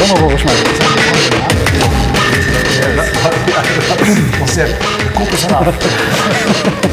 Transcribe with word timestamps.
begonnen 0.00 0.18
volgens 0.18 0.42
mij. 0.42 0.54
Concept. 4.38 4.78
De 4.78 5.10
kop 5.14 5.28
is 5.28 5.44
eraf. 5.44 5.66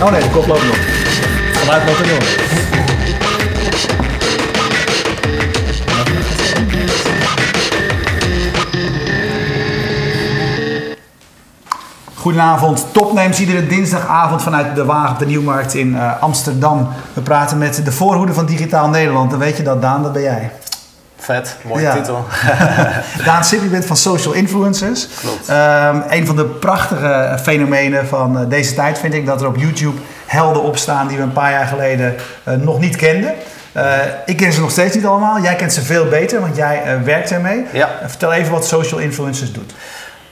Oh 0.01 0.11
nee, 0.11 0.21
de 0.21 0.29
kop 0.29 0.47
loopt 0.47 0.63
nog. 0.63 0.77
Geluid 1.53 1.85
loopt 1.85 1.99
er 1.99 2.07
nog. 2.07 2.23
Goedenavond, 12.13 12.85
topnames 12.91 13.39
iedere 13.39 13.67
dinsdagavond 13.67 14.41
vanuit 14.41 14.75
de 14.75 14.85
Wagen 14.85 15.11
op 15.11 15.19
de 15.19 15.25
Nieuwmarkt 15.25 15.73
in 15.73 15.93
uh, 15.93 16.21
Amsterdam. 16.21 16.87
We 17.13 17.21
praten 17.21 17.57
met 17.57 17.85
de 17.85 17.91
voorhoede 17.91 18.33
van 18.33 18.45
Digitaal 18.45 18.89
Nederland. 18.89 19.29
Dan 19.29 19.39
weet 19.39 19.57
je 19.57 19.63
dat, 19.63 19.81
Daan, 19.81 20.03
dat 20.03 20.13
ben 20.13 20.21
jij. 20.21 20.51
Vet, 21.27 21.55
mooie 21.63 21.81
Ja. 21.81 21.93
titel. 21.95 22.25
Daan 23.25 23.43
Sip, 23.43 23.61
je 23.61 23.67
bent 23.67 23.85
van 23.85 23.97
Social 23.97 24.33
Influencers. 24.33 25.07
Klopt. 25.19 25.49
Ehm, 25.49 26.01
een 26.09 26.25
van 26.25 26.35
de 26.35 26.45
prachtige 26.45 27.37
fenomenen 27.41 28.07
van 28.07 28.39
eh, 28.39 28.49
deze 28.49 28.73
tijd 28.73 28.99
vind 28.99 29.13
ik 29.13 29.25
dat 29.25 29.41
er 29.41 29.47
op 29.47 29.57
YouTube 29.57 29.99
helden 30.25 30.63
opstaan 30.63 31.07
die 31.07 31.17
we 31.17 31.23
een 31.23 31.33
paar 31.33 31.51
jaar 31.51 31.65
geleden 31.67 32.15
eh, 32.43 32.53
nog 32.53 32.79
niet 32.79 32.95
kenden. 32.95 33.33
Eh, 33.71 33.93
ik 34.25 34.37
ken 34.37 34.53
ze 34.53 34.59
nog 34.59 34.71
steeds 34.71 34.95
niet 34.95 35.05
allemaal. 35.05 35.41
Jij 35.41 35.55
kent 35.55 35.73
ze 35.73 35.81
veel 35.81 36.05
beter, 36.05 36.39
want 36.39 36.55
jij 36.55 36.99
werkt 37.03 37.31
ermee. 37.31 37.65
Ja. 37.73 37.89
Vertel 38.05 38.33
even 38.33 38.51
wat 38.51 38.65
Social 38.67 38.99
Influencers 38.99 39.51
doet. 39.53 39.73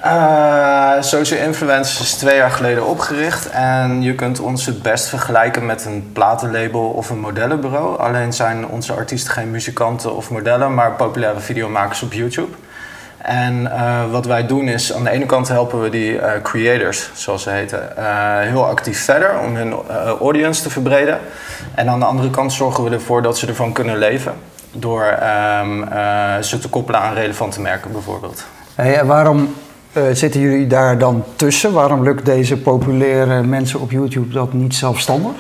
Eh, 0.06 0.92
Social 1.00 1.40
Influence 1.40 2.02
is 2.02 2.14
twee 2.14 2.36
jaar 2.36 2.52
geleden 2.52 2.86
opgericht 2.86 3.50
en 3.50 4.02
je 4.02 4.16
kunt 4.16 4.40
ons 4.40 4.66
het 4.66 4.82
best 4.82 5.08
vergelijken 5.08 5.66
met 5.66 5.86
een 5.86 6.10
platenlabel 6.14 6.90
of 6.90 7.10
een 7.10 7.20
modellenbureau. 7.20 8.00
Alleen 8.00 8.34
zijn 8.34 8.68
onze 8.68 8.94
artiesten 8.94 9.34
geen 9.34 9.52
muzikanten 9.52 10.16
of 10.16 10.30
modellen, 10.30 10.74
maar 10.74 10.92
populaire 10.92 11.40
videomakers 11.40 12.02
op 12.02 12.14
YouTube. 12.14 12.52
En 13.18 13.72
eh, 13.72 14.12
wat 14.12 14.26
wij 14.26 14.46
doen 14.48 14.68
is, 14.68 14.94
aan 14.94 15.04
de 15.04 15.10
ene 15.10 15.26
kant 15.26 15.48
helpen 15.48 15.82
we 15.82 15.90
die 15.90 16.20
eh, 16.20 16.42
creators, 16.42 17.10
zoals 17.14 17.44
ze 17.44 17.50
heten, 17.50 17.90
heel 18.40 18.66
actief 18.66 19.04
verder 19.04 19.40
om 19.40 19.56
hun 19.56 19.74
audience 20.20 20.62
te 20.62 20.70
verbreden. 20.70 21.20
En 21.76 21.90
aan 21.90 22.00
de 22.00 22.06
andere 22.06 22.30
kant 22.30 22.54
zorgen 22.54 22.84
we 22.84 22.90
ervoor 22.90 23.22
dat 23.22 23.38
ze 23.38 23.48
ervan 23.48 23.74
kunnen 23.74 23.98
leven. 23.98 24.34
Door 24.72 25.04
ehm, 25.04 25.84
eh, 25.84 26.42
ze 26.42 26.60
te 26.60 26.70
koppelen 26.70 27.02
aan 27.02 27.14
relevante 27.14 27.62
merken 27.62 27.92
bijvoorbeeld. 27.92 28.46
Hey, 28.76 29.06
waarom 29.06 29.56
eh, 29.96 30.04
zitten 30.14 30.42
jullie 30.42 30.68
daar 30.68 30.98
dan 30.98 31.24
tussen? 31.36 31.74
Waarom 31.74 32.04
lukt 32.04 32.26
deze 32.26 32.58
populaire 32.58 33.44
mensen 33.44 33.80
op 33.80 33.92
YouTube 33.92 34.34
dat 34.34 34.54
niet 34.54 34.76
zelfstandig? 34.76 35.32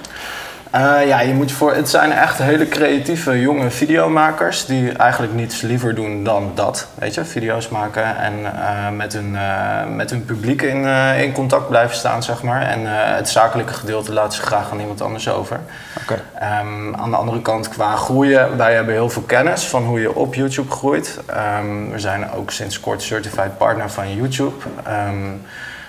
Eh, 0.76 1.08
ja, 1.08 1.20
je 1.20 1.34
moet 1.34 1.52
voor, 1.52 1.74
het 1.74 1.90
zijn 1.90 2.12
echt 2.12 2.38
hele 2.38 2.68
creatieve 2.68 3.40
jonge 3.40 3.70
videomakers 3.70 4.66
die 4.66 4.92
eigenlijk 4.92 5.34
niets 5.34 5.62
liever 5.62 5.96
doen 5.96 6.24
dan 6.24 6.52
dat. 6.56 6.88
Weet 6.96 7.14
je, 7.14 7.26
video's 7.26 7.70
maken 7.70 8.18
en 8.18 8.34
eh, 8.46 8.90
met, 8.90 9.14
hun, 9.14 9.36
eh, 9.36 9.86
met 9.86 10.10
hun 10.10 10.26
publiek 10.26 10.62
in, 10.62 10.86
in 11.18 11.32
contact 11.32 11.68
blijven 11.70 11.96
staan, 11.96 12.24
zeg 12.24 12.44
maar. 12.44 12.62
En 12.62 12.80
het 13.16 13.30
zakelijke 13.30 13.74
gedeelte 13.74 14.14
laten 14.14 14.34
ze 14.34 14.42
graag 14.42 14.72
aan 14.72 14.80
iemand 14.80 15.02
anders 15.02 15.30
over. 15.30 15.60
Oké. 16.02 16.22
Ehm, 16.40 16.96
aan 16.96 17.10
de 17.10 17.18
andere 17.18 17.42
kant, 17.42 17.70
qua 17.70 17.96
groeien, 17.96 18.58
wij 18.58 18.74
hebben 18.74 18.94
heel 18.94 19.10
veel 19.10 19.22
kennis 19.22 19.64
van 19.64 19.84
hoe 19.84 20.00
je 20.00 20.16
op 20.16 20.34
YouTube 20.34 20.72
groeit. 20.72 21.20
Ehm, 21.26 21.90
we 21.90 22.00
zijn 22.00 22.32
ook 22.32 22.52
sinds 22.52 22.80
kort 22.80 23.02
certified 23.02 23.58
partner 23.58 23.90
van 23.90 24.16
YouTube. 24.16 24.56
Ehm, 24.84 25.32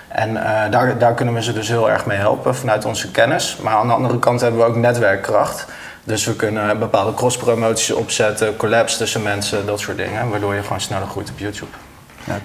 en 0.07 0.37
eh, 0.45 0.71
daar, 0.71 0.97
daar 0.97 1.13
kunnen 1.13 1.33
we 1.33 1.43
ze 1.43 1.53
dus 1.53 1.67
heel 1.67 1.89
erg 1.89 2.05
mee 2.05 2.17
helpen 2.17 2.55
vanuit 2.55 2.85
onze 2.85 3.11
kennis. 3.11 3.57
Maar 3.61 3.73
aan 3.73 3.87
de 3.87 3.93
andere 3.93 4.19
kant 4.19 4.41
hebben 4.41 4.59
we 4.59 4.65
ook 4.65 4.75
netwerkkracht. 4.75 5.65
Dus 6.03 6.25
we 6.25 6.35
kunnen 6.35 6.79
bepaalde 6.79 7.13
cross-promoties 7.13 7.91
opzetten, 7.91 8.55
collabs 8.57 8.97
tussen 8.97 9.21
mensen, 9.23 9.65
dat 9.65 9.79
soort 9.79 9.97
dingen. 9.97 10.29
Waardoor 10.29 10.55
je 10.55 10.61
gewoon 10.63 10.81
sneller 10.81 11.07
groeit 11.07 11.29
op 11.29 11.39
YouTube. 11.39 11.71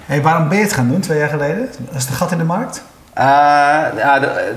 Hey, 0.06 0.22
waarom 0.22 0.48
ben 0.48 0.56
je 0.58 0.62
het 0.64 0.72
gaan 0.72 0.88
doen 0.88 1.00
twee 1.00 1.18
jaar 1.18 1.28
geleden? 1.28 1.70
Het 1.92 2.08
een 2.08 2.14
gat 2.14 2.32
in 2.32 2.38
de 2.38 2.44
markt? 2.44 2.82
Eh, 3.14 3.24
ja, 3.96 4.18
de- 4.18 4.52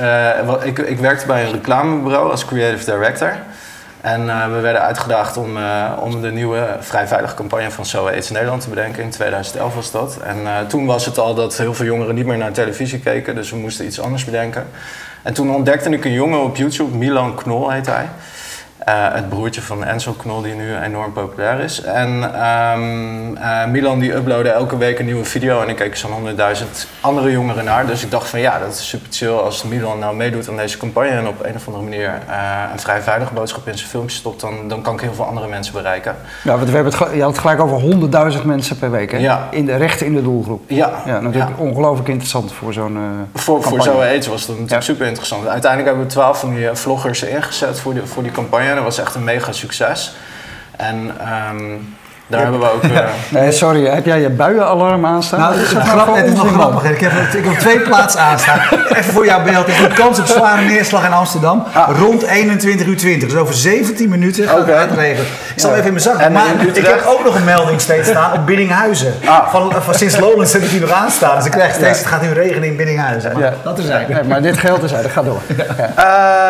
eh, 0.00 0.66
ik, 0.66 0.78
ik 0.78 0.98
werkte 0.98 1.26
bij 1.26 1.44
een 1.44 1.52
reclamebureau 1.52 2.30
als 2.30 2.44
creative 2.44 2.90
director. 2.90 3.32
En 4.02 4.28
eh, 4.28 4.52
we 4.52 4.60
werden 4.60 4.82
uitgedaagd 4.82 5.36
om, 5.36 5.56
eh, 5.56 5.92
om 6.00 6.20
de 6.20 6.30
nieuwe 6.30 6.76
vrij 6.80 7.06
veilige 7.06 7.34
campagne 7.34 7.70
van 7.70 7.86
So 7.86 8.06
Aids 8.06 8.30
Nederland 8.30 8.62
te 8.62 8.68
bedenken. 8.68 9.02
In 9.02 9.10
2011 9.10 9.74
was 9.74 9.90
dat. 9.90 10.18
En 10.22 10.46
eh, 10.46 10.66
toen 10.66 10.86
was 10.86 11.06
het 11.06 11.18
al 11.18 11.34
dat 11.34 11.56
heel 11.56 11.74
veel 11.74 11.86
jongeren 11.86 12.14
niet 12.14 12.26
meer 12.26 12.36
naar 12.36 12.52
televisie 12.52 12.98
keken. 12.98 13.34
Dus 13.34 13.50
we 13.50 13.56
moesten 13.56 13.84
iets 13.84 14.00
anders 14.00 14.24
bedenken. 14.24 14.66
En 15.22 15.34
toen 15.34 15.54
ontdekte 15.54 15.90
ik 15.90 16.04
een 16.04 16.12
jongen 16.12 16.42
op 16.42 16.56
YouTube, 16.56 16.96
Milan 16.96 17.34
Knol 17.34 17.70
heet 17.70 17.86
hij. 17.86 18.08
Eh, 18.84 18.94
het 19.12 19.28
broertje 19.28 19.62
van 19.62 19.84
Enzo 19.84 20.12
Knol, 20.12 20.42
die 20.42 20.54
nu 20.54 20.76
enorm 20.76 21.12
populair 21.12 21.60
is. 21.60 21.80
En 21.82 22.34
ehm, 22.34 23.36
eh, 23.36 23.66
Milan 23.66 23.98
die 23.98 24.14
uploadde 24.14 24.48
elke 24.50 24.76
week 24.76 24.98
een 24.98 25.04
nieuwe 25.04 25.24
video 25.24 25.60
en 25.62 25.68
ik 25.68 25.76
keek 25.76 25.96
zo'n 25.96 26.10
100.000 26.10 26.86
andere 27.00 27.30
jongeren 27.30 27.64
naar. 27.64 27.86
Dus 27.86 28.02
ik 28.02 28.10
dacht 28.10 28.28
van 28.28 28.40
ja, 28.40 28.58
dat 28.58 28.72
is 28.72 28.88
super 28.88 29.08
chill 29.10 29.30
als 29.30 29.62
Milan 29.62 29.98
nou 29.98 30.16
meedoet 30.16 30.48
aan 30.48 30.56
deze 30.56 30.78
campagne 30.78 31.10
en 31.10 31.26
op 31.26 31.44
een 31.44 31.54
of 31.54 31.66
andere 31.66 31.84
manier 31.84 32.08
eh, 32.28 32.62
een 32.72 32.78
vrij 32.80 33.02
veilige 33.02 33.32
boodschap 33.32 33.68
in 33.68 33.78
zijn 33.78 33.90
filmpje 33.90 34.16
stopt, 34.16 34.40
dan, 34.40 34.68
dan 34.68 34.82
kan 34.82 34.94
ik 34.94 35.00
heel 35.00 35.14
veel 35.14 35.24
andere 35.24 35.48
mensen 35.48 35.74
bereiken. 35.74 36.16
Ja, 36.44 36.56
want 36.56 36.68
we 36.68 36.74
hebben 36.74 36.92
het, 36.98 37.14
je 37.14 37.22
had 37.22 37.30
het 37.30 37.40
gelijk 37.40 37.60
over 37.60 37.80
100.000 38.38 38.44
mensen 38.44 38.78
per 38.78 38.90
week, 38.90 39.10
hè? 39.12 39.18
Ja. 39.18 39.48
In 39.50 39.66
de 39.66 39.76
rechten 39.76 40.06
in 40.06 40.14
de 40.14 40.22
doelgroep. 40.22 40.62
Ja, 40.66 41.02
Ja, 41.06 41.20
natuurlijk 41.20 41.60
ongelooflijk 41.60 42.08
interessant 42.08 42.52
voor 42.52 42.72
zo'n 42.72 42.96
eh, 42.96 43.02
Voor, 43.40 43.62
voor 43.62 43.78
campagne. 43.78 44.02
Zo 44.02 44.08
Aids 44.08 44.26
was 44.26 44.46
dat 44.46 44.56
natuurlijk 44.58 44.82
Ja. 44.86 44.92
super 44.92 45.06
interessant. 45.06 45.46
Uiteindelijk 45.46 45.90
hebben 45.90 46.06
we 46.06 46.12
twaalf 46.12 46.40
van 46.40 46.54
die 46.54 46.68
vloggers 46.72 47.22
ingezet 47.22 47.80
voor 47.80 47.94
die, 47.94 48.02
voor 48.02 48.22
die 48.22 48.32
campagne. 48.32 48.71
Dat 48.74 48.84
was 48.84 48.98
echt 48.98 49.14
een 49.14 49.24
mega 49.24 49.52
succes. 49.52 50.12
En 50.76 51.18
ehm, 51.18 51.78
daar 52.32 52.42
hebben 52.42 52.60
we 52.60 52.72
ook... 52.72 52.82
eh, 52.82 52.98
Nee, 53.28 53.52
sorry, 53.52 53.84
heb 53.86 54.04
jij 54.06 54.20
je 54.20 54.28
buienalarm 54.30 55.06
aanstaan? 55.06 55.40
Nou, 55.40 55.54
is, 55.54 55.60
Dat 55.70 55.72
nog 55.72 55.84
nou 55.84 55.88
grappig, 55.88 56.06
voor 56.06 56.16
het 56.16 56.26
is 56.36 56.42
nog 56.42 56.52
grappig. 56.52 56.90
Ik 56.90 57.00
heb, 57.00 57.12
ik 57.34 57.44
heb 57.44 57.58
twee 57.58 57.80
plaatsen 57.80 58.20
aanstaan. 58.20 58.60
Even 58.88 59.12
voor 59.12 59.24
jouw 59.24 59.42
beeld. 59.42 59.66
Er 59.66 59.72
is 59.72 59.80
een 59.80 59.92
kans 59.92 60.18
op 60.18 60.26
zware 60.26 60.62
neerslag 60.64 61.04
in 61.06 61.12
Amsterdam. 61.12 61.64
Rond 61.98 62.22
21 62.22 62.86
uur 62.86 62.96
20. 62.96 63.28
Dus 63.28 63.38
over 63.38 63.54
17 63.54 64.08
minuten 64.08 64.48
gaat 64.48 64.66
het 64.66 64.92
regelen. 64.98 65.26
Ik 65.54 65.60
zal 65.60 65.70
even 65.72 65.84
in 65.84 65.90
mijn 65.92 66.04
zak. 66.04 66.18
En 66.18 66.32
Maar 66.32 66.44
ik 66.74 66.86
heb 66.86 67.04
ook 67.06 67.24
nog 67.24 67.34
een 67.34 67.44
melding 67.44 67.80
steeds 67.80 68.08
staan 68.08 68.32
op 68.32 68.46
Biddinghuizen. 68.46 69.14
Ah. 69.24 69.48
Van, 69.48 69.72
van 69.82 69.94
sinds 69.94 70.18
Lowlands 70.18 70.52
heb 70.52 70.62
ik 70.62 70.70
die 70.70 70.80
nog 70.80 70.90
aanstaan. 70.92 71.36
Dus 71.36 71.44
ik 71.44 71.50
krijg 71.50 71.74
steeds, 71.74 71.98
het 71.98 72.06
gaat 72.08 72.22
nu 72.22 72.32
regenen 72.32 72.68
in 72.68 72.76
Biddinghuizen. 72.76 73.32
Maar 73.32 73.42
Ja. 73.42 73.52
dat 73.62 73.78
is 73.78 73.88
eigenlijk. 73.88 74.20
Nee, 74.20 74.30
maar 74.30 74.42
dit 74.42 74.58
geldt 74.58 74.80
dus 74.80 74.94
uit, 74.94 75.02
dat 75.02 75.12
gaat 75.12 75.24
door. 75.24 75.40
Ja. 75.56 75.90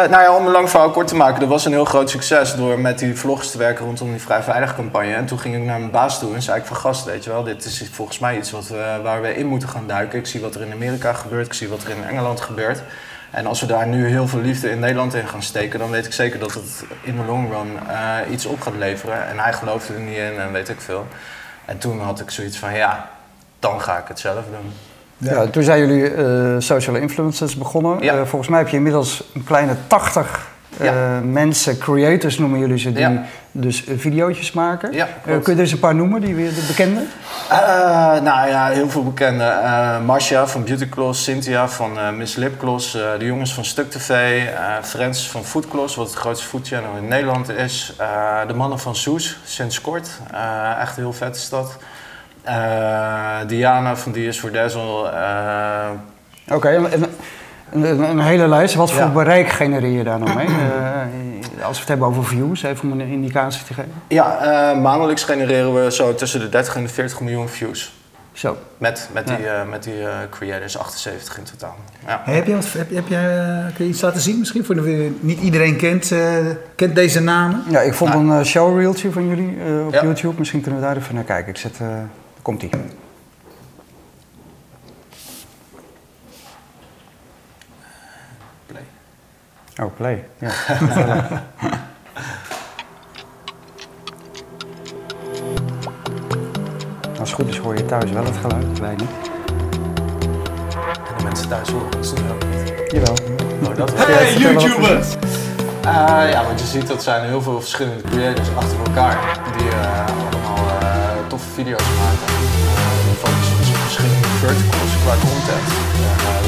Eh, 0.05 0.11
nou 0.11 0.23
ja, 0.23 0.33
om 0.37 0.47
een 0.47 0.53
lang 0.53 0.71
verhaal 0.71 0.91
kort 0.91 1.09
te 1.09 1.15
maken, 1.17 1.41
dat 1.41 1.49
was 1.49 1.65
een 1.65 1.73
heel 1.73 1.85
groot 1.85 2.11
succes 2.11 2.55
door 2.55 2.79
met 2.81 2.99
die 2.99 3.19
vloggers 3.19 3.51
te 3.51 3.59
werken 3.59 3.85
rondom 3.85 4.11
die 4.11 4.21
Vrij 4.23 4.43
Veilig 4.43 4.75
campagne. 4.77 5.15
En 5.15 5.25
toen 5.25 5.39
ging 5.39 5.55
ik 5.55 5.63
naar 5.63 5.72
mijn 5.79 5.91
baas 5.91 6.19
toe 6.19 6.35
en 6.35 6.43
zei 6.43 6.59
ik 6.59 6.67
van 6.67 6.77
gast, 6.77 7.05
weet 7.05 7.25
je 7.25 7.31
wel, 7.31 7.43
dit 7.43 7.65
is 7.65 7.89
volgens 7.93 8.19
mij 8.19 8.37
iets 8.37 8.51
wat 8.51 8.69
we, 8.69 9.01
waar 9.03 9.23
we 9.23 9.37
in 9.37 9.47
moeten 9.47 9.69
gaan 9.69 9.87
duiken. 9.87 10.19
Ik 10.19 10.27
zie 10.27 10.41
wat 10.41 10.55
er 10.55 10.61
in 10.61 10.73
Amerika 10.73 11.13
gebeurt, 11.13 11.47
ik 11.47 11.53
zie 11.53 11.69
wat 11.69 11.85
er 11.85 11.91
in 11.91 12.05
Engeland 12.05 12.41
gebeurt. 12.41 12.83
En 13.31 13.47
als 13.47 13.61
we 13.61 13.67
daar 13.67 13.87
nu 13.87 14.07
heel 14.07 14.29
veel 14.29 14.41
liefde 14.41 14.71
in 14.71 14.79
Nederland 14.79 15.15
in 15.15 15.29
gaan 15.29 15.43
steken, 15.43 15.79
dan 15.79 15.91
weet 15.91 16.07
ik 16.07 16.13
zeker 16.13 16.39
dat 16.39 16.55
het 16.55 16.85
in 17.03 17.17
de 17.17 17.25
long 17.25 17.53
run 17.53 17.89
eh, 17.89 18.33
iets 18.33 18.47
op 18.47 18.61
gaat 18.61 18.77
leveren. 18.79 19.29
En 19.29 19.39
hij 19.39 19.53
geloofde 19.53 19.95
er 19.95 20.01
niet 20.01 20.17
in 20.17 20.39
en 20.39 20.53
weet 20.53 20.69
ik 20.69 20.81
veel. 20.81 21.07
En 21.65 21.79
toen 21.79 22.01
had 22.01 22.21
ik 22.21 22.31
zoiets 22.31 22.59
van 22.59 22.75
ja, 22.75 23.11
dan 23.59 23.81
ga 23.81 23.99
ik 23.99 24.09
het 24.09 24.19
zelf 24.19 24.45
doen. 24.45 24.73
Ja, 25.17 25.47
toen 25.47 25.63
zijn 25.63 25.79
jullie 25.79 26.15
eh, 26.15 26.55
social 26.59 26.97
influencers 26.97 27.57
begonnen. 27.57 28.03
Ja. 28.03 28.15
Eh, 28.15 28.25
volgens 28.25 28.51
mij 28.51 28.59
heb 28.59 28.69
je 28.69 28.77
inmiddels 28.77 29.31
een 29.35 29.45
kleine 29.45 29.77
80 29.87 30.52
eh, 30.81 31.19
mensen, 31.21 31.79
creators 31.79 32.39
noemen 32.39 32.59
jullie 32.59 32.79
ze, 32.79 32.93
die 32.93 33.01
Ja. 33.01 33.23
dus 33.53 33.85
eh, 33.85 33.95
videootjes 33.99 34.53
maken. 34.53 34.93
Ja, 34.93 35.09
klopt. 35.25 35.45
kun 35.45 35.53
je 35.53 35.59
er 35.59 35.65
eens 35.65 35.73
een 35.73 35.79
paar 35.79 35.95
noemen, 35.95 36.21
die 36.21 36.35
weer 36.35 36.49
de 36.55 36.65
bekende? 36.67 37.01
Nou 38.23 38.49
ja, 38.49 38.67
heel 38.69 38.91
veel 38.91 39.03
bekende. 39.05 39.55
Marcia 40.05 40.47
van 40.47 40.65
Beauty 40.65 40.87
Gloss, 40.91 41.25
Cynthia 41.25 41.69
van 41.69 42.17
Miss 42.17 42.37
Lip 42.37 42.59
Gloss, 42.61 42.93
de 42.93 43.25
jongens 43.25 43.55
van 43.55 43.65
Stuk 43.65 43.91
TV, 43.91 44.43
Frans 44.83 45.31
van 45.31 45.45
Food 45.45 45.67
Gloss, 45.71 45.95
wat 45.97 46.07
het 46.07 46.17
grootste 46.17 46.47
foodchannel 46.47 46.97
in 46.97 47.09
Nederland 47.09 47.49
is. 47.51 47.95
De 48.47 48.55
mannen 48.55 48.79
van 48.79 48.97
Soes, 48.97 49.39
sinds 49.45 49.81
kort. 49.81 50.09
Echt 50.81 50.97
heel 50.97 51.13
vet 51.13 51.37
is 51.37 51.49
dat. 51.49 51.77
Diana 53.47 53.97
van 53.97 54.13
Die 54.13 54.27
is 54.27 54.41
voor 54.41 54.51
Dazzle. 54.53 55.11
Oké, 56.49 56.69
en- 56.69 57.05
een, 57.73 58.03
een 58.03 58.21
hele 58.21 58.49
lijst. 58.49 58.75
Wat 58.75 58.91
voor 58.93 59.01
Ja. 59.03 59.09
bereik 59.13 59.49
genereer 59.49 59.91
je 59.99 60.05
daar 60.05 60.19
nou 60.19 60.37
mee? 60.37 60.47
Eh, 61.59 61.65
als 61.69 61.75
we 61.77 61.81
het 61.81 61.89
hebben 61.89 62.07
over 62.09 62.25
views, 62.25 62.63
even 62.63 62.93
om 62.93 63.01
een 63.01 63.07
indicatie 63.09 63.65
te 63.65 63.75
geven. 63.75 63.93
ja, 64.09 64.39
eh, 64.73 64.81
maandelijks 64.81 65.25
genereren 65.25 65.75
we 65.85 65.93
zo 65.93 66.15
tussen 66.15 66.41
de 66.41 66.49
30 66.49 66.77
en 66.77 66.83
de 66.83 66.89
40 66.89 67.21
miljoen 67.21 67.49
views. 67.49 67.93
Zo. 68.33 68.57
Met, 68.79 69.09
met 69.13 69.29
Ja. 69.29 69.37
die, 69.37 69.47
eh, 69.47 69.69
met 69.69 69.83
die 69.83 70.03
eh, 70.03 70.15
creators, 70.31 70.79
78 70.79 71.39
in 71.39 71.45
totaal. 71.45 71.77
Ja. 72.07 72.21
Hey, 72.25 72.35
heb 72.35 72.47
je, 72.47 72.55
wat, 72.55 72.73
heb, 72.73 72.91
heb 72.95 73.09
jij, 73.09 73.39
eh, 73.39 73.75
kun 73.75 73.85
je 73.85 73.91
iets 73.91 74.01
laten 74.01 74.21
zien 74.21 74.39
misschien? 74.39 74.65
Voor 74.65 74.75
de, 74.75 75.17
niet 75.21 75.41
iedereen 75.41 75.77
kent, 75.77 76.13
eh, 76.13 76.37
kent 76.77 76.95
deze 76.95 77.21
namen. 77.21 77.63
Ja, 77.71 77.81
ik 77.81 77.95
vond 77.95 78.13
Nou. 78.13 78.25
een 78.31 78.39
eh, 78.39 78.45
showreeltje 78.45 79.13
van 79.13 79.29
jullie 79.29 79.57
eh, 79.67 79.87
op 79.87 79.93
Ja. 79.93 80.03
YouTube. 80.03 80.35
Misschien 80.39 80.61
kunnen 80.61 80.81
we 80.81 80.87
daar 80.87 80.97
even 80.97 81.15
naar 81.15 81.25
kijken. 81.25 81.49
Ik 81.53 81.57
zet, 81.59 81.79
eh, 81.81 81.87
komt 82.43 82.63
ie. 82.63 82.71
Play. 88.67 88.83
Oh, 89.83 89.91
play. 89.97 90.25
Ja. 90.39 90.49
Als 97.21 97.31
het 97.31 97.41
goed 97.41 97.49
is 97.49 97.57
hoor 97.57 97.77
je 97.77 97.85
thuis 97.85 98.11
wel 98.11 98.25
het 98.25 98.37
geluid, 98.37 98.79
wij 98.79 98.95
niet. 98.95 99.11
En 101.09 101.17
de 101.17 101.25
mensen 101.25 101.49
thuis 101.49 101.69
horen 101.69 101.97
ons 101.97 102.13
nu 102.13 102.21
ook 102.33 102.45
niet. 102.45 102.73
Jawel. 102.93 103.17
Oh, 103.63 103.77
dat 103.77 103.93
wel. 103.97 104.07
Hey, 104.07 104.35
YouTubers! 104.35 105.15
Eh, 105.85 106.31
ja, 106.31 106.45
want 106.45 106.61
je 106.61 106.67
ziet 106.67 106.89
dat 106.89 107.03
zijn 107.03 107.25
heel 107.29 107.43
veel 107.43 107.61
verschillende 107.61 108.03
creators 108.03 108.49
achter 108.57 108.79
elkaar 108.87 109.39
die 109.57 109.69
eh, 109.69 110.07
allemaal 110.07 110.69
eh, 110.81 111.27
toffe 111.29 111.49
video's 111.55 111.83
maken. 111.99 112.19
Uh, 112.29 112.81
die 113.07 113.15
focussen 113.15 113.57
op 113.57 113.65
verschillende 113.77 114.29
verticals 114.29 114.93
qua 115.05 115.15
content. 115.15 115.69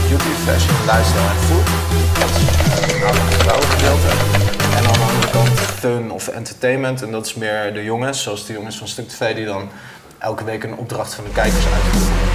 Beauty, 0.09 0.35
fashion, 0.45 0.75
lifestyle 0.87 1.29
en 1.29 1.41
food. 1.47 1.67
Dat 2.21 2.31
is 2.31 2.37
het 2.37 3.43
vrouwengedeelte. 3.43 4.09
En 4.77 4.87
aan 4.87 4.93
de 4.93 4.99
andere 4.99 5.31
kant 5.31 5.61
fun 5.61 6.11
of 6.11 6.29
entertainment. 6.29 7.03
En 7.03 7.11
dat 7.11 7.27
is 7.27 7.35
meer 7.35 7.73
de 7.75 7.85
jongens, 7.85 8.23
zoals 8.23 8.47
de 8.47 8.53
jongens 8.53 8.77
van 8.77 8.89
Stuk 8.89 9.09
TV, 9.09 9.35
die 9.35 9.45
dan 9.45 9.69
elke 10.19 10.45
week 10.45 10.65
een 10.65 10.77
opdracht 10.77 11.15
van 11.15 11.25
de 11.25 11.31
kijkers 11.31 11.65
uitvoeren. 11.75 12.34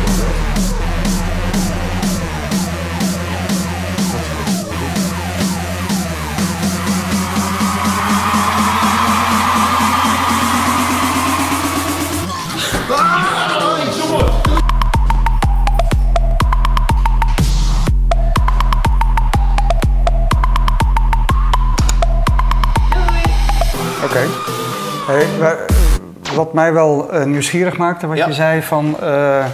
Mij 26.59 26.73
wel 26.73 27.11
eh, 27.11 27.23
nieuwsgierig 27.25 27.77
maakte, 27.77 28.07
wat 28.07 28.17
Ja. 28.17 28.27
je 28.27 28.33
zei 28.33 28.61
van... 28.61 28.95
eh, 29.01 29.45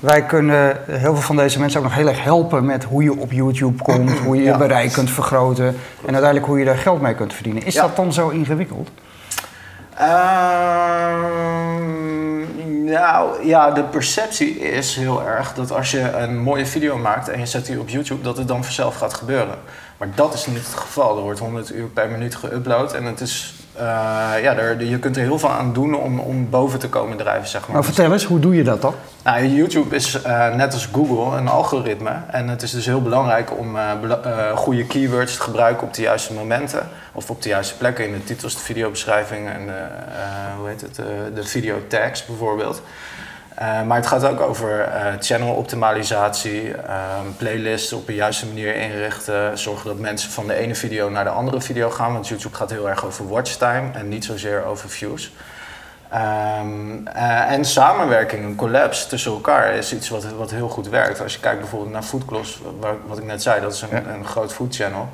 wij 0.00 0.22
kunnen 0.22 0.76
heel 0.86 1.14
veel 1.14 1.22
van 1.22 1.36
deze 1.36 1.58
mensen 1.60 1.78
ook 1.80 1.86
nog 1.86 1.94
heel 1.94 2.08
erg 2.08 2.22
helpen 2.22 2.64
met 2.64 2.84
hoe 2.84 3.02
je 3.02 3.18
op 3.18 3.32
YouTube 3.32 3.82
komt, 3.82 4.18
hoe 4.18 4.36
je 4.36 4.42
je 4.42 4.48
Ja. 4.48 4.56
bereik 4.56 4.92
kunt 4.92 5.10
vergroten 5.10 5.64
en 5.66 5.76
uiteindelijk 6.12 6.46
hoe 6.46 6.58
je 6.58 6.64
daar 6.64 6.76
geld 6.78 7.00
mee 7.00 7.14
kunt 7.14 7.34
verdienen. 7.34 7.62
Is 7.66 7.74
Ja. 7.74 7.82
dat 7.82 7.96
dan 7.96 8.12
zo 8.12 8.28
ingewikkeld? 8.28 8.90
Ehm, 11.60 12.84
nou 12.84 13.46
ja, 13.46 13.70
de 13.70 13.82
perceptie 13.82 14.58
is 14.58 14.96
heel 14.96 15.22
erg 15.26 15.54
dat 15.54 15.72
als 15.72 15.90
je 15.90 16.10
een 16.12 16.38
mooie 16.38 16.66
video 16.66 16.96
maakt 16.98 17.28
en 17.28 17.38
je 17.38 17.46
zet 17.46 17.66
die 17.66 17.80
op 17.80 17.88
YouTube, 17.88 18.22
dat 18.22 18.36
het 18.36 18.48
dan 18.48 18.64
vanzelf 18.64 18.96
gaat 18.96 19.14
gebeuren. 19.14 19.54
Maar 19.96 20.08
dat 20.14 20.34
is 20.34 20.46
niet 20.46 20.56
het 20.56 20.74
geval. 20.74 21.16
Er 21.16 21.22
wordt 21.22 21.38
100 21.40 21.74
uur 21.74 21.86
per 21.86 22.08
minuut 22.08 22.36
geüpload 22.36 22.94
en 22.96 23.04
het 23.04 23.20
is, 23.20 23.54
ja, 24.42 24.56
er, 24.56 24.84
je 24.84 24.98
kunt 24.98 25.16
er 25.16 25.22
heel 25.22 25.38
veel 25.38 25.50
aan 25.50 25.72
doen 25.72 25.94
om, 25.94 26.18
om 26.18 26.50
boven 26.50 26.78
te 26.78 26.88
komen 26.88 27.16
drijven, 27.16 27.48
zeg 27.48 27.60
maar. 27.60 27.70
Nou, 27.70 27.84
vertel 27.84 28.12
eens, 28.12 28.24
hoe 28.24 28.40
doe 28.40 28.54
je 28.54 28.62
dat 28.62 28.82
dan? 28.82 28.94
Nou, 29.24 29.46
YouTube 29.46 29.94
is 29.94 30.22
eh, 30.22 30.54
net 30.54 30.72
als 30.72 30.88
Google 30.92 31.36
een 31.36 31.48
algoritme. 31.48 32.12
En 32.30 32.48
het 32.48 32.62
is 32.62 32.70
dus 32.70 32.86
heel 32.86 33.02
belangrijk 33.02 33.58
om 33.58 33.76
eh, 33.76 33.90
eh, 33.90 34.56
goede 34.56 34.86
keywords 34.86 35.34
te 35.34 35.42
gebruiken 35.42 35.86
op 35.86 35.94
de 35.94 36.02
juiste 36.02 36.32
momenten. 36.32 36.88
Of 37.12 37.30
op 37.30 37.42
de 37.42 37.48
juiste 37.48 37.76
plekken 37.76 38.04
in 38.06 38.12
de 38.12 38.24
titels, 38.24 38.54
de 38.54 38.60
videobeschrijving 38.60 39.48
en 39.48 39.66
de, 39.66 39.72
eh, 39.72 40.56
hoe 40.58 40.68
heet 40.68 40.80
het, 40.80 40.98
eh, 40.98 41.06
de 41.34 41.44
video 41.44 41.76
tags 41.86 42.26
bijvoorbeeld. 42.26 42.82
Eh, 43.60 43.82
maar 43.82 43.96
het 43.96 44.06
gaat 44.06 44.24
ook 44.24 44.40
over 44.40 44.80
eh, 44.80 45.12
channel 45.18 45.54
optimalisatie, 45.54 46.74
ehm, 46.74 47.26
playlists 47.36 47.92
op 47.92 48.06
de 48.06 48.14
juiste 48.14 48.46
manier 48.46 48.74
inrichten. 48.74 49.58
Zorgen 49.58 49.86
dat 49.86 49.98
mensen 49.98 50.30
van 50.30 50.46
de 50.46 50.54
ene 50.54 50.74
video 50.74 51.08
naar 51.10 51.24
de 51.24 51.30
andere 51.30 51.60
video 51.60 51.90
gaan. 51.90 52.12
Want 52.12 52.28
YouTube 52.28 52.56
gaat 52.56 52.70
heel 52.70 52.88
erg 52.88 53.04
over 53.04 53.28
watchtime 53.28 53.90
en 53.92 54.08
niet 54.08 54.24
zozeer 54.24 54.64
over 54.64 54.88
views. 54.88 55.32
Ehm, 56.10 57.06
eh, 57.06 57.52
en 57.52 57.64
samenwerking, 57.64 58.44
een 58.44 58.56
collapse 58.56 59.06
tussen 59.06 59.32
elkaar 59.32 59.74
is 59.74 59.92
iets 59.92 60.08
wat, 60.08 60.24
wat 60.36 60.50
heel 60.50 60.68
goed 60.68 60.88
werkt. 60.88 61.20
Als 61.22 61.34
je 61.34 61.40
kijkt 61.40 61.60
bijvoorbeeld 61.60 61.92
naar 61.92 62.02
Foodcloss, 62.02 62.60
waar, 62.80 62.94
wat 63.06 63.18
ik 63.18 63.24
net 63.24 63.42
zei, 63.42 63.60
dat 63.60 63.72
is 63.72 63.82
een, 63.82 63.88
Ja. 63.90 64.02
een 64.12 64.26
groot 64.26 64.52
food 64.52 64.74
channel. 64.74 65.08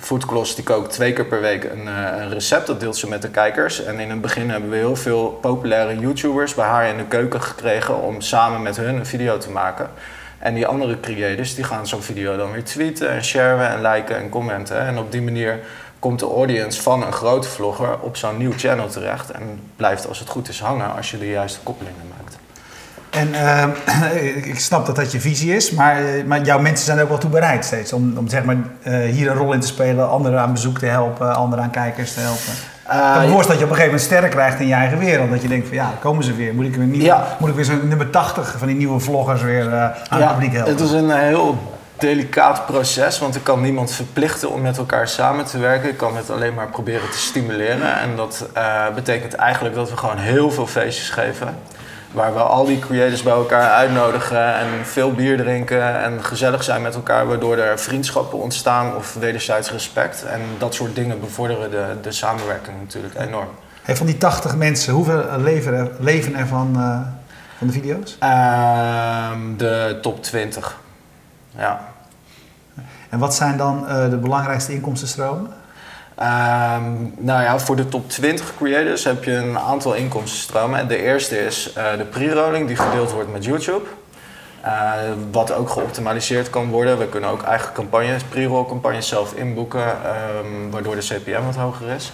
Foodcloss 0.00 0.54
die 0.54 0.64
kookt 0.64 0.92
twee 0.92 1.12
keer 1.12 1.26
per 1.26 1.40
week 1.40 1.64
een, 1.64 1.88
eh, 1.88 2.20
een 2.20 2.28
recept, 2.28 2.66
dat 2.66 2.80
deelt 2.80 2.96
ze 2.96 3.08
met 3.08 3.22
de 3.22 3.30
kijkers. 3.30 3.84
En 3.84 3.98
in 3.98 4.10
het 4.10 4.20
begin 4.20 4.50
hebben 4.50 4.70
we 4.70 4.76
heel 4.76 4.96
veel 4.96 5.38
populaire 5.40 5.98
YouTubers 5.98 6.54
bij 6.54 6.66
haar 6.66 6.88
in 6.88 6.96
de 6.96 7.04
keuken 7.04 7.42
gekregen 7.42 8.02
om 8.02 8.20
samen 8.20 8.62
met 8.62 8.76
hun 8.76 8.94
een 8.94 9.06
video 9.06 9.38
te 9.38 9.50
maken. 9.50 9.90
En 10.38 10.54
die 10.54 10.66
andere 10.66 11.00
creators 11.00 11.54
die 11.54 11.64
gaan 11.64 11.86
zo'n 11.86 12.02
video 12.02 12.36
dan 12.36 12.52
weer 12.52 12.64
tweeten 12.64 13.10
en 13.10 13.24
sharen 13.24 13.68
en 13.68 13.82
liken 13.82 14.16
en 14.16 14.28
commenten. 14.28 14.78
En 14.78 14.98
op 14.98 15.12
die 15.12 15.22
manier 15.22 15.58
komt 15.98 16.18
de 16.18 16.26
audience 16.26 16.82
van 16.82 17.02
een 17.02 17.12
grote 17.12 17.48
vlogger 17.48 17.98
op 18.00 18.16
zo'n 18.16 18.36
nieuw 18.36 18.52
channel 18.56 18.88
terecht. 18.88 19.30
En 19.30 19.60
blijft 19.76 20.08
als 20.08 20.18
het 20.18 20.28
goed 20.28 20.48
is 20.48 20.60
hangen 20.60 20.94
als 20.96 21.10
je 21.10 21.18
de 21.18 21.28
juiste 21.28 21.60
koppelingen 21.62 22.12
maakt. 22.16 22.38
En 23.18 23.34
eh, 23.34 24.36
ik- 24.36 24.46
ik 24.54 24.58
snap 24.58 24.86
dat 24.86 24.96
dat 24.96 25.12
je 25.12 25.20
visie 25.20 25.54
is, 25.56 25.70
maar, 25.70 25.96
eh, 25.96 26.24
maar 26.24 26.40
jouw 26.42 26.58
mensen 26.58 26.84
zijn 26.84 26.96
er 26.96 27.02
ook 27.02 27.08
wel 27.08 27.18
toe 27.18 27.30
bereid 27.30 27.64
steeds 27.64 27.92
om, 27.92 28.14
om 28.18 28.28
zeg 28.28 28.44
maar, 28.44 28.56
eh, 28.82 28.92
hier 29.00 29.30
een 29.30 29.36
rol 29.36 29.52
in 29.52 29.60
te 29.60 29.66
spelen, 29.66 30.08
anderen 30.10 30.40
aan 30.40 30.52
bezoek 30.52 30.78
te 30.78 30.86
helpen, 30.86 31.34
anderen 31.34 31.64
aan 31.64 31.70
kijkers 31.70 32.12
te 32.14 32.20
helpen. 32.20 32.52
ik 32.84 32.90
Eh, 32.90 33.30
voorstellen 33.32 33.46
dat 33.46 33.58
je 33.58 33.64
op 33.64 33.70
een 33.70 33.76
gegeven 33.76 33.84
moment 33.84 34.00
sterren 34.02 34.30
krijgt 34.30 34.60
in 34.60 34.66
je 34.66 34.74
eigen 34.74 34.98
wereld. 34.98 35.30
Dat 35.30 35.42
je 35.42 35.48
denkt 35.48 35.66
van 35.66 35.76
ja, 35.76 35.90
komen 36.00 36.24
ze 36.24 36.34
weer. 36.34 36.54
Moet 36.54 36.64
ik 36.64 36.74
weer, 36.74 36.86
nieuw, 36.86 37.02
Ja. 37.02 37.26
moet 37.38 37.48
ik 37.48 37.54
weer 37.54 37.64
zo'n 37.64 37.88
nummer 37.88 38.10
80 38.10 38.54
van 38.58 38.66
die 38.66 38.76
nieuwe 38.76 39.00
vloggers 39.00 39.42
weer 39.42 39.64
aan 39.72 39.92
ja, 40.10 40.18
het 40.18 40.32
publiek 40.32 40.52
helpen? 40.52 40.72
het 40.72 40.80
is 40.82 40.90
een 40.90 41.10
heel 41.10 41.58
delicaat 41.98 42.66
proces, 42.66 43.18
want 43.18 43.36
ik 43.36 43.44
kan 43.44 43.60
niemand 43.60 43.92
verplichten 43.92 44.50
om 44.50 44.60
met 44.60 44.78
elkaar 44.78 45.08
samen 45.08 45.44
te 45.44 45.58
werken. 45.58 45.88
Ik 45.88 45.96
kan 45.96 46.16
het 46.16 46.30
alleen 46.30 46.54
maar 46.54 46.68
proberen 46.68 47.10
te 47.10 47.18
stimuleren. 47.18 47.98
En 48.00 48.16
dat 48.16 48.48
betekent 48.94 49.34
eigenlijk 49.34 49.74
dat 49.74 49.90
we 49.90 49.96
gewoon 49.96 50.18
heel 50.18 50.50
veel 50.50 50.66
feestjes 50.66 51.10
geven. 51.10 51.48
Waar 52.12 52.34
we 52.34 52.40
al 52.40 52.64
die 52.64 52.78
creators 52.78 53.22
bij 53.22 53.32
elkaar 53.32 53.70
uitnodigen 53.70 54.54
en 54.54 54.86
veel 54.86 55.12
bier 55.12 55.36
drinken 55.36 56.02
en 56.02 56.24
gezellig 56.24 56.64
zijn 56.64 56.82
met 56.82 56.94
elkaar, 56.94 57.26
waardoor 57.26 57.56
er 57.56 57.78
vriendschappen 57.78 58.38
ontstaan 58.38 58.96
of 58.96 59.14
wederzijds 59.14 59.70
respect. 59.70 60.24
En 60.24 60.40
dat 60.58 60.74
soort 60.74 60.94
dingen 60.94 61.20
bevorderen 61.20 61.70
de, 61.70 61.96
de 62.02 62.12
samenwerking 62.12 62.76
natuurlijk 62.80 63.14
enorm. 63.14 63.48
Hey, 63.82 63.96
van 63.96 64.06
die 64.06 64.18
80 64.18 64.56
mensen, 64.56 64.92
hoeveel 64.92 65.24
leven 65.38 65.74
er, 65.74 65.90
leven 65.98 66.34
er 66.34 66.46
van, 66.46 66.76
eh, 66.76 67.00
van 67.58 67.66
de 67.66 67.72
video's? 67.72 68.16
Ehm, 68.18 69.56
de 69.56 69.98
top 70.02 70.22
20. 70.22 70.76
Ja. 71.56 71.80
En 73.08 73.18
wat 73.18 73.34
zijn 73.34 73.56
dan 73.56 73.88
eh, 73.88 74.10
de 74.10 74.16
belangrijkste 74.16 74.72
inkomstenstromen? 74.72 75.50
Ehm, 76.18 76.92
nou 77.16 77.42
ja, 77.42 77.58
voor 77.58 77.76
de 77.76 77.88
top 77.88 78.10
20 78.10 78.54
creators 78.56 79.04
heb 79.04 79.24
je 79.24 79.32
een 79.32 79.58
aantal 79.58 79.94
inkomstenstromen. 79.94 80.78
En 80.78 80.86
de 80.86 81.02
eerste 81.02 81.44
is 81.44 81.72
eh, 81.72 81.96
de 81.96 82.04
pre-rolling 82.04 82.66
die 82.66 82.76
gedeeld 82.76 83.12
wordt 83.12 83.32
met 83.32 83.44
YouTube. 83.44 83.84
Eh, 84.60 84.92
wat 85.30 85.52
ook 85.52 85.70
geoptimaliseerd 85.70 86.50
kan 86.50 86.68
worden. 86.68 86.98
We 86.98 87.08
kunnen 87.08 87.30
ook 87.30 87.42
eigen 87.42 87.72
campagnes, 87.72 88.22
pre-roll 88.22 88.66
campagnes 88.66 89.08
zelf 89.08 89.32
inboeken, 89.32 89.84
ehm, 89.84 90.70
waardoor 90.70 90.94
de 90.94 91.06
CPM 91.06 91.44
wat 91.44 91.56
hoger 91.56 91.88
is. 91.88 92.12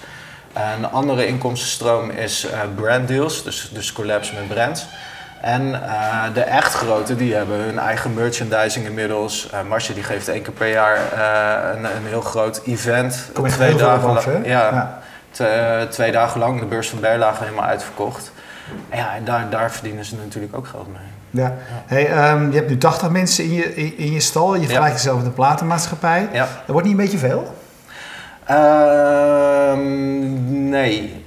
Een 0.77 0.91
andere 0.91 1.27
inkomstenstroom 1.27 2.11
is 2.11 2.45
eh 2.45 2.61
brand 2.75 3.09
deals, 3.09 3.45
dus, 3.45 3.71
dus 3.73 3.93
collabs 3.93 4.33
met 4.33 4.49
brands. 4.49 4.87
En 5.45 5.75
eh, 5.75 6.23
de 6.35 6.41
echt 6.41 6.75
grote, 6.75 7.17
die 7.17 7.35
hebben 7.35 7.57
hun 7.59 7.79
eigen 7.79 8.15
merchandising 8.15 8.87
inmiddels. 8.87 9.51
Uh, 9.55 9.61
Marcia 9.69 9.95
die 9.95 10.03
geeft 10.03 10.29
één 10.29 10.43
keer 10.43 10.53
per 10.53 10.69
jaar 10.71 10.97
eh, 10.97 11.77
een, 11.77 11.85
een 11.85 12.07
heel 12.07 12.21
groot 12.21 12.61
event. 12.67 13.31
Kom 13.33 13.45
echt 13.45 13.55
twee 13.55 13.75
dagen 13.75 14.09
af, 14.17 14.27
lang-? 14.27 14.47
Ja, 14.47 14.61
Ja. 14.73 14.99
te- 15.31 15.87
twee 15.91 16.13
dagen 16.13 16.41
lang 16.41 16.61
de 16.61 16.67
beurs 16.67 16.89
van 16.89 17.01
Berlage 17.01 17.43
helemaal 17.45 17.65
uitverkocht. 17.65 18.33
En 18.89 18.99
ja, 18.99 19.15
en 19.17 19.25
daar, 19.25 19.51
daar 19.51 19.71
verdienen 19.71 20.05
ze 20.05 20.17
natuurlijk 20.17 20.57
ook 20.57 20.67
geld 20.67 20.87
mee. 20.87 21.43
Ja. 21.45 21.53
Hey, 21.87 22.09
ehm, 22.09 22.51
je 22.51 22.57
hebt 22.57 22.69
nu 22.69 22.79
80 22.79 23.11
mensen 23.11 23.45
in 23.45 23.53
je, 23.53 23.75
in, 23.75 23.99
in 23.99 24.13
je 24.13 24.21
stal. 24.21 24.55
Je 24.55 24.65
vergelijkt 24.65 24.97
jezelf 24.97 25.17
met 25.17 25.25
de 25.27 25.31
platenmaatschappij. 25.33 26.29
Ja. 26.33 26.41
Dat 26.41 26.49
wordt 26.67 26.87
niet 26.87 26.97
een 26.99 27.03
beetje 27.05 27.19
veel? 27.19 27.55
Ehm, 28.45 29.79
nee, 30.69 31.25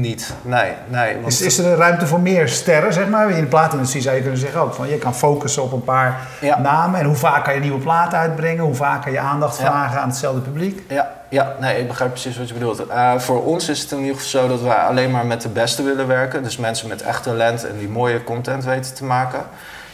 niet. 0.00 0.34
Nee, 0.42 0.72
nee. 0.88 1.14
Want 1.14 1.26
Is, 1.32 1.40
is 1.40 1.58
er 1.58 1.76
ruimte 1.76 2.06
voor 2.06 2.20
meer 2.20 2.48
sterren, 2.48 2.92
zeg 2.92 3.08
maar? 3.08 3.30
In 3.30 3.40
de 3.40 3.46
platenindustrie 3.46 4.02
zou 4.02 4.14
je 4.14 4.20
kunnen 4.22 4.40
zeggen 4.40 4.60
ook 4.60 4.74
van 4.74 4.88
je 4.88 4.98
kan 4.98 5.14
focussen 5.14 5.62
op 5.62 5.72
een 5.72 5.84
paar 5.84 6.20
Ja. 6.40 6.58
namen. 6.58 7.00
En 7.00 7.06
hoe 7.06 7.14
vaak 7.16 7.44
kan 7.44 7.54
je 7.54 7.60
nieuwe 7.60 7.78
platen 7.78 8.18
uitbrengen? 8.18 8.64
Hoe 8.64 8.74
vaak 8.74 9.02
kan 9.02 9.12
je 9.12 9.18
aandacht 9.18 9.58
Ja. 9.58 9.64
vragen 9.64 10.00
aan 10.00 10.08
hetzelfde 10.08 10.40
publiek? 10.40 10.82
Ja, 10.88 11.10
ja, 11.28 11.54
nee, 11.60 11.78
ik 11.80 11.88
begrijp 11.88 12.10
precies 12.10 12.38
wat 12.38 12.48
je 12.48 12.54
bedoelt. 12.54 12.86
Eh, 12.86 13.18
voor 13.18 13.44
ons 13.44 13.68
is 13.68 13.80
het 13.80 13.90
in 13.90 13.98
ieder 13.98 14.16
geval 14.20 14.40
zo 14.42 14.48
dat 14.48 14.60
wij 14.62 14.76
alleen 14.76 15.10
maar 15.10 15.26
met 15.26 15.42
de 15.42 15.48
beste 15.48 15.82
willen 15.82 16.06
werken. 16.06 16.42
Dus 16.42 16.56
mensen 16.56 16.88
met 16.88 17.02
echt 17.02 17.22
talent 17.22 17.66
en 17.66 17.78
die 17.78 17.88
mooie 17.88 18.24
content 18.24 18.64
weten 18.64 18.94
te 18.94 19.04
maken. 19.04 19.40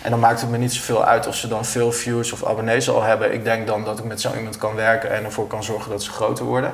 En 0.03 0.11
dan 0.11 0.21
maakt 0.21 0.41
het 0.41 0.51
me 0.51 0.59
niet 0.59 0.73
zoveel 0.73 1.05
uit 1.05 1.27
of 1.27 1.35
ze 1.35 1.49
dan 1.49 1.65
veel 1.65 1.93
views 1.93 2.33
of 2.33 2.45
abonnees 2.47 2.91
al 2.91 3.03
hebben. 3.03 3.33
Ik 3.35 3.45
denk 3.45 3.67
dan 3.67 3.85
dat 3.85 3.99
ik 3.99 4.05
met 4.05 4.21
zo 4.21 4.31
iemand 4.37 4.59
kan 4.59 4.75
werken 4.75 5.11
en 5.17 5.25
ervoor 5.25 5.47
kan 5.47 5.63
zorgen 5.65 5.91
dat 5.91 6.03
ze 6.03 6.11
groter 6.11 6.45
worden. 6.45 6.73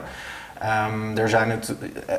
Ehm, 0.61 1.17
er 1.17 1.29
zijn 1.29 1.51
het, 1.51 1.75
eh, 2.07 2.15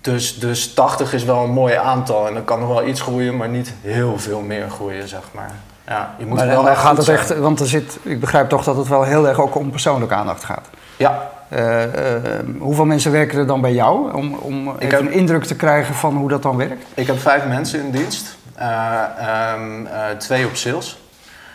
dus, 0.00 0.38
dus 0.38 0.74
80 0.74 1.12
is 1.12 1.24
wel 1.24 1.44
een 1.44 1.50
mooi 1.52 1.74
aantal 1.74 2.26
en 2.28 2.34
dan 2.34 2.44
kan 2.44 2.58
nog 2.60 2.68
wel 2.68 2.86
iets 2.86 3.00
groeien, 3.00 3.36
maar 3.36 3.48
niet 3.48 3.72
heel 3.82 4.18
veel 4.18 4.40
meer 4.40 4.70
groeien, 4.70 5.08
zeg 5.08 5.22
maar. 5.32 5.50
Ja, 5.86 6.14
je 6.18 6.26
moet 6.26 6.36
Maar 6.38 6.46
wel 6.46 6.68
echt 6.68 6.80
gaat 6.80 6.96
het 6.96 7.04
zijn. 7.06 7.18
echt, 7.18 7.38
want 7.38 7.60
er 7.60 7.66
zit, 7.66 7.98
ik 8.02 8.20
begrijp 8.20 8.48
toch 8.48 8.64
dat 8.64 8.76
het 8.76 8.88
wel 8.88 9.02
heel 9.02 9.28
erg 9.28 9.40
ook 9.40 9.54
om 9.54 9.70
persoonlijke 9.70 10.14
aandacht 10.14 10.44
gaat. 10.44 10.68
Ja, 10.96 11.30
Eh, 11.50 12.16
eh, 12.16 12.22
hoeveel 12.58 12.84
mensen 12.84 13.12
werken 13.12 13.38
er 13.38 13.46
dan 13.46 13.60
bij 13.60 13.72
jou 13.72 14.12
om, 14.14 14.34
om 14.34 14.68
even 14.78 14.88
heb- 14.96 15.00
een 15.00 15.12
indruk 15.12 15.44
te 15.44 15.54
krijgen 15.56 15.94
van 15.94 16.16
hoe 16.16 16.28
dat 16.28 16.42
dan 16.42 16.56
werkt? 16.56 16.84
Ik 16.94 17.06
heb 17.06 17.18
vijf 17.20 17.44
mensen 17.46 17.80
in 17.80 17.90
dienst. 17.90 18.36
Eh, 18.60 19.02
ehm, 19.18 19.86
eh, 19.86 20.10
twee 20.18 20.46
op 20.46 20.56
sales. 20.56 20.98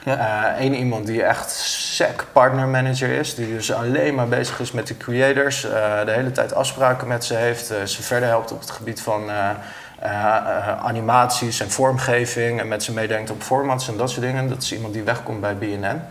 Ja. 0.05 0.55
Eén 0.59 0.73
iemand 0.73 1.05
die 1.05 1.23
echt 1.23 1.51
sec 1.51 2.25
partner 2.31 2.67
manager 2.67 3.09
is, 3.09 3.35
die 3.35 3.47
dus 3.47 3.73
alleen 3.73 4.15
maar 4.15 4.27
bezig 4.27 4.59
is 4.59 4.71
met 4.71 4.87
de 4.87 4.97
creators, 4.97 5.63
eh, 5.63 6.05
de 6.05 6.11
hele 6.11 6.31
tijd 6.31 6.53
afspraken 6.53 7.07
met 7.07 7.25
ze 7.25 7.35
heeft, 7.35 7.71
eh, 7.71 7.83
ze 7.83 8.03
verder 8.03 8.29
helpt 8.29 8.51
op 8.51 8.59
het 8.59 8.69
gebied 8.69 9.01
van 9.01 9.29
eh, 9.29 9.49
eh, 9.99 10.11
eh, 10.11 10.85
animaties 10.85 11.59
en 11.59 11.71
vormgeving 11.71 12.59
en 12.59 12.67
met 12.67 12.83
ze 12.83 12.93
meedenkt 12.93 13.29
op 13.29 13.41
formats 13.41 13.87
en 13.87 13.97
dat 13.97 14.09
soort 14.09 14.25
dingen. 14.25 14.49
Dat 14.49 14.61
is 14.61 14.73
iemand 14.73 14.93
die 14.93 15.03
wegkomt 15.03 15.41
bij 15.41 15.57
BNN. 15.57 16.01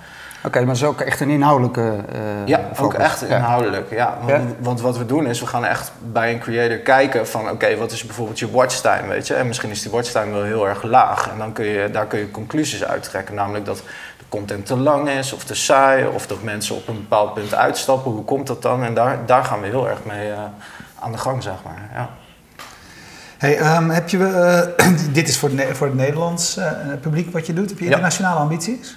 Oké, 0.46 0.58
maar 0.58 0.66
dat 0.66 0.76
is 0.76 0.84
ook 0.84 1.00
echt 1.00 1.20
een 1.20 1.28
inhoudelijke 1.30 1.96
eh 2.12 2.18
Ja, 2.46 2.60
ook 2.80 2.94
echt 2.94 3.20
Ja. 3.20 3.36
inhoudelijk. 3.36 3.90
Ja. 3.90 4.16
Want, 4.20 4.30
Ja. 4.30 4.40
want 4.60 4.80
wat 4.80 4.98
we 4.98 5.06
doen 5.06 5.26
is, 5.26 5.40
we 5.40 5.46
gaan 5.46 5.64
echt 5.64 5.92
bij 6.12 6.32
een 6.32 6.38
creator 6.38 6.76
kijken 6.76 7.28
van... 7.28 7.50
oké, 7.50 7.76
wat 7.76 7.92
is 7.92 8.04
bijvoorbeeld 8.04 8.38
je 8.38 8.50
watchtime, 8.50 9.06
weet 9.08 9.26
je? 9.26 9.34
En 9.34 9.46
misschien 9.46 9.70
is 9.70 9.82
die 9.82 9.90
watchtime 9.90 10.32
wel 10.32 10.42
heel 10.42 10.68
erg 10.68 10.82
laag. 10.82 11.30
En 11.30 11.38
dan 11.38 11.52
kun 11.52 11.64
je, 11.64 11.90
daar 11.90 12.06
kun 12.06 12.18
je 12.18 12.30
conclusies 12.30 12.84
uit 12.84 13.02
trekken. 13.02 13.34
Namelijk 13.34 13.64
dat 13.64 13.76
de 14.18 14.24
content 14.28 14.66
te 14.66 14.76
lang 14.76 15.08
is 15.08 15.32
of 15.32 15.44
te 15.44 15.54
saai... 15.54 16.06
of 16.06 16.26
dat 16.26 16.42
mensen 16.42 16.76
op 16.76 16.88
een 16.88 16.94
bepaald 17.00 17.34
punt 17.34 17.54
uitstappen. 17.54 18.10
Hoe 18.12 18.24
komt 18.24 18.46
dat 18.46 18.62
dan? 18.62 18.84
En 18.84 18.94
daar, 18.94 19.18
daar 19.26 19.44
gaan 19.44 19.60
we 19.60 19.66
heel 19.66 19.88
erg 19.88 20.04
mee 20.04 20.30
eh, 20.30 20.38
aan 20.98 21.12
de 21.12 21.18
gang, 21.18 21.42
zeg 21.42 21.54
maar. 21.64 21.90
Ja. 21.94 22.08
Hey, 23.38 23.58
ehm, 23.58 23.88
heb 23.90 24.08
je, 24.08 24.26
eh, 24.78 24.86
dit 25.12 25.28
is 25.28 25.38
voor 25.38 25.48
het, 25.48 25.58
Ne- 25.58 25.74
voor 25.74 25.86
het 25.86 25.96
Nederlands 25.96 26.56
eh, 26.56 26.66
publiek 27.00 27.32
wat 27.32 27.46
je 27.46 27.52
doet. 27.52 27.68
Heb 27.68 27.78
je 27.78 27.84
Ja. 27.84 27.90
internationale 27.90 28.38
ambities? 28.40 28.96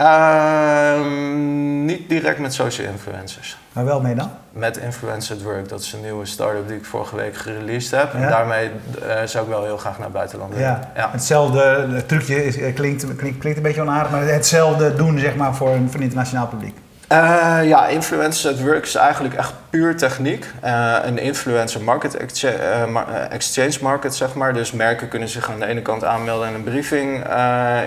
Ehm, 0.00 1.84
niet 1.84 2.08
direct 2.08 2.38
met 2.38 2.54
social 2.54 2.86
influencers. 2.86 3.58
Maar 3.72 3.84
wel 3.84 4.00
mee 4.00 4.14
dan? 4.14 4.30
Met 4.52 4.76
Influencer 4.76 5.36
at 5.36 5.42
Work, 5.42 5.68
dat 5.68 5.80
is 5.80 5.92
een 5.92 6.00
nieuwe 6.00 6.26
start-up 6.26 6.68
die 6.68 6.76
ik 6.76 6.84
vorige 6.84 7.16
week 7.16 7.36
gereleased 7.36 8.00
heb. 8.00 8.14
En 8.14 8.28
daarmee 8.28 8.70
eh, 9.08 9.22
zou 9.24 9.44
ik 9.44 9.50
wel 9.50 9.64
heel 9.64 9.76
graag 9.76 9.96
naar 9.96 10.06
het 10.06 10.12
buitenland 10.12 10.54
willen. 10.54 10.68
Ja. 10.68 10.90
Ja. 10.96 11.08
Hetzelfde 11.12 11.86
het 11.90 12.08
trucje 12.08 12.44
is, 12.44 12.58
eh, 12.58 12.74
klinkt, 12.74 13.16
klinkt, 13.16 13.38
klinkt 13.38 13.56
een 13.56 13.62
beetje 13.62 13.80
onaardig, 13.80 14.12
maar 14.12 14.22
hetzelfde 14.22 14.94
doen 14.94 15.18
zeg 15.18 15.36
maar, 15.36 15.54
voor, 15.54 15.68
een, 15.68 15.86
voor 15.86 15.96
een 15.96 16.06
internationaal 16.06 16.46
publiek. 16.46 16.76
Eh, 17.10 17.60
ja, 17.64 17.86
Influencer 17.86 18.50
at 18.50 18.60
Work 18.60 18.84
is 18.84 18.94
eigenlijk 18.94 19.34
echt 19.34 19.52
puur 19.70 19.96
techniek. 19.96 20.46
Eh, 20.60 20.96
een 21.02 21.18
influencer 21.18 21.82
market 21.82 22.16
exchange, 22.16 22.54
eh, 22.54 23.32
exchange 23.32 23.76
market, 23.80 24.14
zeg 24.14 24.34
maar. 24.34 24.52
Dus 24.52 24.72
merken 24.72 25.08
kunnen 25.08 25.28
zich 25.28 25.50
aan 25.50 25.58
de 25.58 25.66
ene 25.66 25.82
kant 25.82 26.04
aanmelden 26.04 26.48
en 26.48 26.54
een 26.54 26.64
briefing 26.64 27.24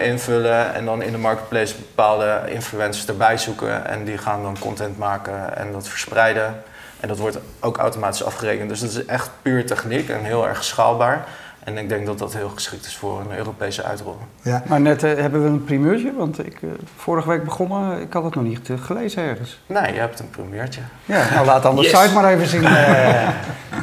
invullen. 0.02 0.74
En 0.74 0.86
dan 0.86 1.02
in 1.02 1.12
de 1.12 1.18
marketplace 1.18 1.76
bepaalde 1.76 2.42
influencers 2.48 3.08
erbij 3.08 3.38
zoeken. 3.38 3.88
En 3.88 4.04
die 4.04 4.18
gaan 4.18 4.44
dan 4.44 4.60
content 4.60 4.98
maken 4.98 5.58
en 5.58 5.72
dat 5.72 5.88
verspreiden. 5.88 6.64
En 7.00 7.08
dat 7.08 7.18
wordt 7.18 7.38
ook 7.60 7.78
automatisch 7.78 8.24
afgerekend. 8.24 8.70
Dus 8.70 8.80
dat 8.80 8.90
is 8.90 9.06
echt 9.06 9.30
puur 9.42 9.66
techniek 9.66 10.10
en 10.10 10.24
heel 10.24 10.48
erg 10.48 10.64
schaalbaar. 10.64 11.26
En 11.64 11.78
ik 11.78 11.90
denk 11.90 12.06
dat 12.06 12.20
dat 12.20 12.34
heel 12.34 12.50
geschikt 12.50 12.86
is 12.86 12.96
voor 12.96 13.20
een 13.20 13.38
Europese 13.38 13.84
uitrolling. 13.84 14.24
Ja. 14.42 14.64
Maar 14.68 14.82
net 14.82 15.04
eh, 15.04 15.14
hebben 15.16 15.44
we 15.44 15.50
een 15.50 15.64
primeurtje, 15.64 16.14
want 16.14 16.46
ik, 16.46 16.54
eh, 16.62 16.70
vorige 16.98 17.28
week 17.30 17.44
begonnen, 17.44 18.02
ik 18.02 18.14
had 18.14 18.24
het 18.24 18.36
nog 18.36 18.44
niet 18.44 18.70
eh, 18.70 18.76
gelezen 18.82 19.24
ergens. 19.24 19.60
Nee, 19.66 19.94
je 19.94 20.00
hebt 20.00 20.20
een 20.20 20.30
primeurtje. 20.30 20.82
Ja, 21.06 21.30
nou 21.34 21.46
laat 21.46 21.64
dan 21.64 21.76
de 21.76 21.82
Yes. 21.82 22.02
site 22.02 22.14
maar 22.14 22.34
even 22.34 22.48
zien. 22.48 22.66
eh. 22.76 23.28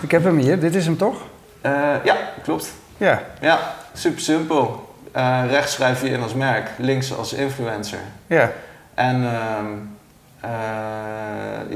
ik 0.02 0.10
heb 0.10 0.24
hem 0.24 0.36
hier, 0.38 0.60
dit 0.60 0.74
is 0.74 0.84
hem 0.86 0.96
toch? 0.96 1.16
Eh, 1.60 1.72
ja, 2.04 2.16
klopt. 2.42 2.72
Ja. 2.96 3.22
Ja, 3.40 3.58
super 3.92 4.20
simpel. 4.20 4.88
Eh, 5.12 5.40
rechts 5.48 5.72
schrijf 5.72 6.02
je 6.02 6.08
in 6.08 6.22
als 6.22 6.34
merk, 6.34 6.70
links 6.78 7.16
als 7.16 7.32
influencer. 7.32 7.98
Ja, 8.26 8.50
En 8.94 9.24
ehm, 9.24 9.66
eh, 10.40 10.50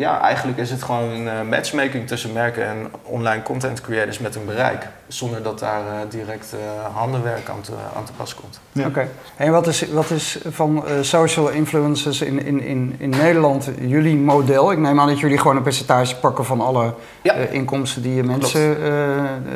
ja, 0.01 0.21
eigenlijk 0.21 0.59
is 0.59 0.71
het 0.71 0.83
gewoon 0.83 1.11
een 1.11 1.29
eh, 1.29 1.35
matchmaking 1.51 2.07
tussen 2.07 2.33
merken 2.33 2.67
en 2.67 2.87
online 3.03 3.43
content 3.43 3.81
creators 3.81 4.19
met 4.19 4.35
een 4.35 4.45
bereik. 4.45 4.87
Zonder 5.09 5.43
dat 5.43 5.59
daar 5.59 5.81
eh, 5.87 5.93
direct 6.09 6.53
eh, 6.53 6.95
handenwerk 6.97 7.49
aan 7.49 7.61
te, 7.61 7.73
aan 7.97 8.05
te 8.05 8.13
pas 8.13 8.35
komt. 8.35 8.61
Ja. 8.73 8.87
oké. 8.87 9.09
En 9.37 9.53
wat 9.53 9.67
is, 9.67 9.89
wat 9.91 10.11
is 10.11 10.39
van 10.51 10.87
eh, 10.87 10.93
social 11.01 11.49
influencers 11.49 12.21
in, 12.21 12.45
in, 12.47 12.61
in, 12.63 12.95
in 12.99 13.09
Nederland 13.11 13.69
jullie 13.81 14.17
model? 14.17 14.73
Ik 14.73 14.79
neem 14.79 15.01
aan 15.01 15.09
dat 15.09 15.19
jullie 15.21 15.39
gewoon 15.39 15.57
een 15.57 15.63
percentage 15.63 16.17
pakken 16.17 16.45
van 16.45 16.61
alle 16.61 16.95
Ja. 17.23 17.35
eh, 17.35 17.53
inkomsten 17.53 18.03
die 18.03 18.15
je 18.15 18.23
mensen 18.23 18.85
eh, 18.85 18.91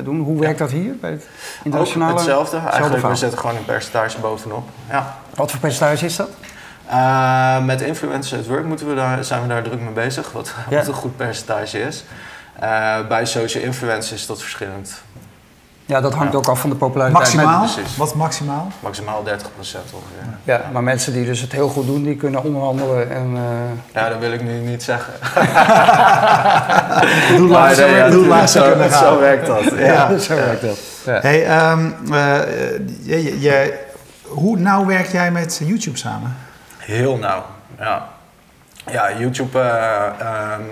doen. 0.05 0.21
Hoe 0.21 0.41
werkt 0.41 0.59
dat 0.59 0.71
hier 0.71 0.97
bij 1.01 1.11
het 1.11 1.23
Ook 1.59 1.65
internationale? 1.65 2.13
hetzelfde. 2.15 2.57
Eigenlijk, 2.71 3.07
we 3.07 3.15
zetten 3.15 3.39
gewoon 3.39 3.57
een 3.57 3.65
percentage 3.65 4.21
bovenop. 4.21 4.69
Ja. 4.91 5.17
Wat 5.35 5.51
voor 5.51 5.61
percentage 5.61 6.05
is 6.05 6.17
dat? 6.17 6.29
Eh, 6.91 7.65
met 7.65 7.81
influencer 7.81 8.39
at 8.39 8.47
work 8.47 8.65
moeten 8.65 8.89
we 8.89 8.95
daar, 8.95 9.25
zijn 9.25 9.43
we 9.43 9.49
daar 9.49 9.63
druk 9.63 9.81
mee 9.81 9.93
bezig, 9.93 10.33
wat, 10.33 10.55
Ja. 10.71 10.77
wat 10.77 10.87
een 10.89 10.95
goed 10.95 11.17
percentage 11.17 11.81
is. 11.81 12.05
Eh, 12.61 12.97
bij 13.09 13.27
social 13.27 13.63
influencers 13.65 14.21
is 14.21 14.27
dat 14.27 14.41
verschillend. 14.41 15.01
Ja, 15.87 16.01
dat 16.01 16.15
hangt 16.15 16.33
Ja. 16.33 16.39
ook 16.39 16.49
af 16.49 16.61
van 16.61 16.71
de 16.71 16.77
populariteit. 16.77 17.23
Maximaal? 17.23 17.65
precies. 17.73 17.97
Wat 17.97 18.15
maximaal? 18.15 18.69
Maximaal 18.81 19.23
30% 19.25 19.93
ongeveer. 19.93 20.39
Ja, 20.45 20.61
maar 20.73 20.83
mensen 20.83 21.13
die 21.13 21.25
dus 21.25 21.41
het 21.41 21.53
heel 21.53 21.69
goed 21.69 21.87
doen, 21.87 22.03
die 22.03 22.17
kunnen 22.17 22.45
onderhandelen 22.45 23.11
en... 23.11 23.33
eh, 23.37 24.03
Ja, 24.03 24.09
dat 24.09 24.19
wil 24.19 24.33
ik 24.33 24.43
nu 24.43 24.53
niet 24.53 24.83
zeggen. 24.83 25.13
Doe 27.37 27.49
Maar 27.49 27.49
laatste, 27.49 27.83
nee, 27.83 27.95
ja, 27.95 28.09
doe 28.09 28.47
zo- 28.47 29.19
werkt 29.19 29.47
dat. 29.47 29.65
Ja. 29.65 29.77
ja, 30.11 30.19
zo 30.19 30.35
werkt 30.35 30.61
dat. 30.63 30.79
Ja. 31.05 31.21
Hey, 31.21 31.47
ehm, 31.47 31.91
eh, 32.13 32.39
je- 33.03 33.41
je- 33.41 33.79
hoe 34.25 34.59
nauw 34.59 34.87
werk 34.87 35.07
jij 35.07 35.31
met 35.31 35.61
YouTube 35.65 35.99
samen? 35.99 36.37
Heel 36.89 37.17
nauw. 37.17 37.45
Ja, 37.79 38.09
ja 38.91 39.19
YouTube 39.19 39.59
eh, 39.59 40.21
ehm, 40.21 40.63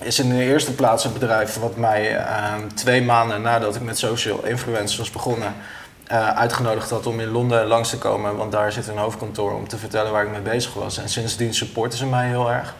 is 0.00 0.18
in 0.18 0.28
de 0.28 0.44
eerste 0.44 0.74
plaats 0.74 1.04
een 1.04 1.12
bedrijf 1.12 1.58
wat 1.58 1.76
mij 1.76 2.16
ehm, 2.16 2.68
twee 2.74 3.02
maanden 3.02 3.42
nadat 3.42 3.74
ik 3.74 3.82
met 3.82 3.98
social 3.98 4.44
influencers 4.44 4.98
was 4.98 5.10
begonnen. 5.10 5.54
eh, 6.06 6.28
uitgenodigd 6.28 6.90
had 6.90 7.06
om 7.06 7.20
in 7.20 7.28
Londen 7.28 7.66
langs 7.66 7.90
te 7.90 7.98
komen, 7.98 8.36
want 8.36 8.52
daar 8.52 8.72
zit 8.72 8.88
een 8.88 8.96
hoofdkantoor 8.98 9.54
om 9.54 9.68
te 9.68 9.78
vertellen 9.78 10.12
waar 10.12 10.24
ik 10.24 10.30
mee 10.30 10.40
bezig 10.40 10.74
was. 10.74 10.98
En 10.98 11.08
sindsdien 11.08 11.54
supporten 11.54 11.98
ze 11.98 12.06
mij 12.06 12.28
heel 12.28 12.50
erg. 12.50 12.74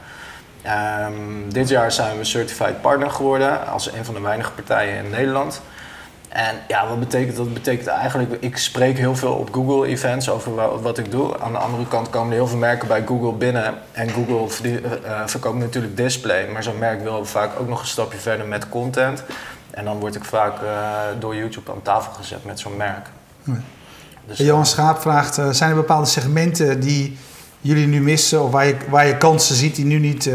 Ehm, 0.63 1.49
dit 1.49 1.69
jaar 1.69 1.93
zijn 1.93 2.19
we 2.19 2.25
certified 2.25 2.81
partner 2.81 3.11
geworden 3.11 3.67
als 3.67 3.93
een 3.93 4.05
van 4.05 4.15
de 4.15 4.21
weinige 4.21 4.51
partijen 4.51 5.05
in 5.05 5.11
Nederland. 5.11 5.63
En 6.33 6.57
ja, 6.69 6.89
wat 6.89 6.99
betekent 7.01 7.37
dat? 7.37 7.45
Dat 7.45 7.55
betekent 7.55 7.87
eigenlijk, 7.87 8.37
ik 8.41 8.57
spreek 8.57 8.99
heel 8.99 9.17
veel 9.17 9.33
op 9.33 9.55
Google 9.55 9.87
events 9.87 10.31
over 10.31 10.55
wa- 10.55 10.79
wat 10.79 10.99
ik 10.99 11.11
doe. 11.11 11.39
Aan 11.39 11.53
de 11.53 11.59
andere 11.59 11.87
kant 11.87 12.11
komen 12.11 12.29
er 12.29 12.35
heel 12.35 12.47
veel 12.47 12.59
merken 12.59 12.89
bij 12.89 13.03
Google 13.07 13.33
binnen. 13.33 13.75
En 13.93 14.11
Google 14.11 14.49
eh, 14.63 14.75
eh, 14.75 15.27
verkoopt 15.27 15.59
natuurlijk 15.59 15.97
display. 15.97 16.49
Maar 16.53 16.63
zo'n 16.63 16.79
merk 16.79 17.03
wil 17.03 17.25
vaak 17.25 17.61
ook 17.61 17.69
nog 17.69 17.81
een 17.81 17.87
stapje 17.87 18.19
verder 18.19 18.47
met 18.47 18.69
content. 18.69 19.23
En 19.71 19.85
dan 19.85 19.99
word 19.99 20.15
ik 20.15 20.25
vaak 20.25 20.63
eh, 20.63 20.69
door 21.19 21.37
YouTube 21.37 21.71
aan 21.73 21.83
tafel 21.83 22.13
gezet 22.13 22.45
met 22.45 22.61
zo'n 22.61 22.77
merk. 22.77 23.07
Ja. 23.45 23.61
Dus, 24.27 24.39
Johan 24.39 24.67
Schaap 24.67 25.01
vraagt, 25.01 25.35
zijn 25.51 25.71
er 25.71 25.77
bepaalde 25.77 26.07
segmenten 26.07 26.81
die 26.81 27.19
jullie 27.61 27.87
nu 27.87 28.01
missen... 28.01 28.43
of 28.43 28.51
waar 28.51 28.67
je, 28.67 28.77
waar 28.89 29.07
je 29.07 29.17
kansen 29.17 29.55
ziet 29.55 29.77
die 29.77 29.85
nu 29.85 29.99
niet 29.99 30.31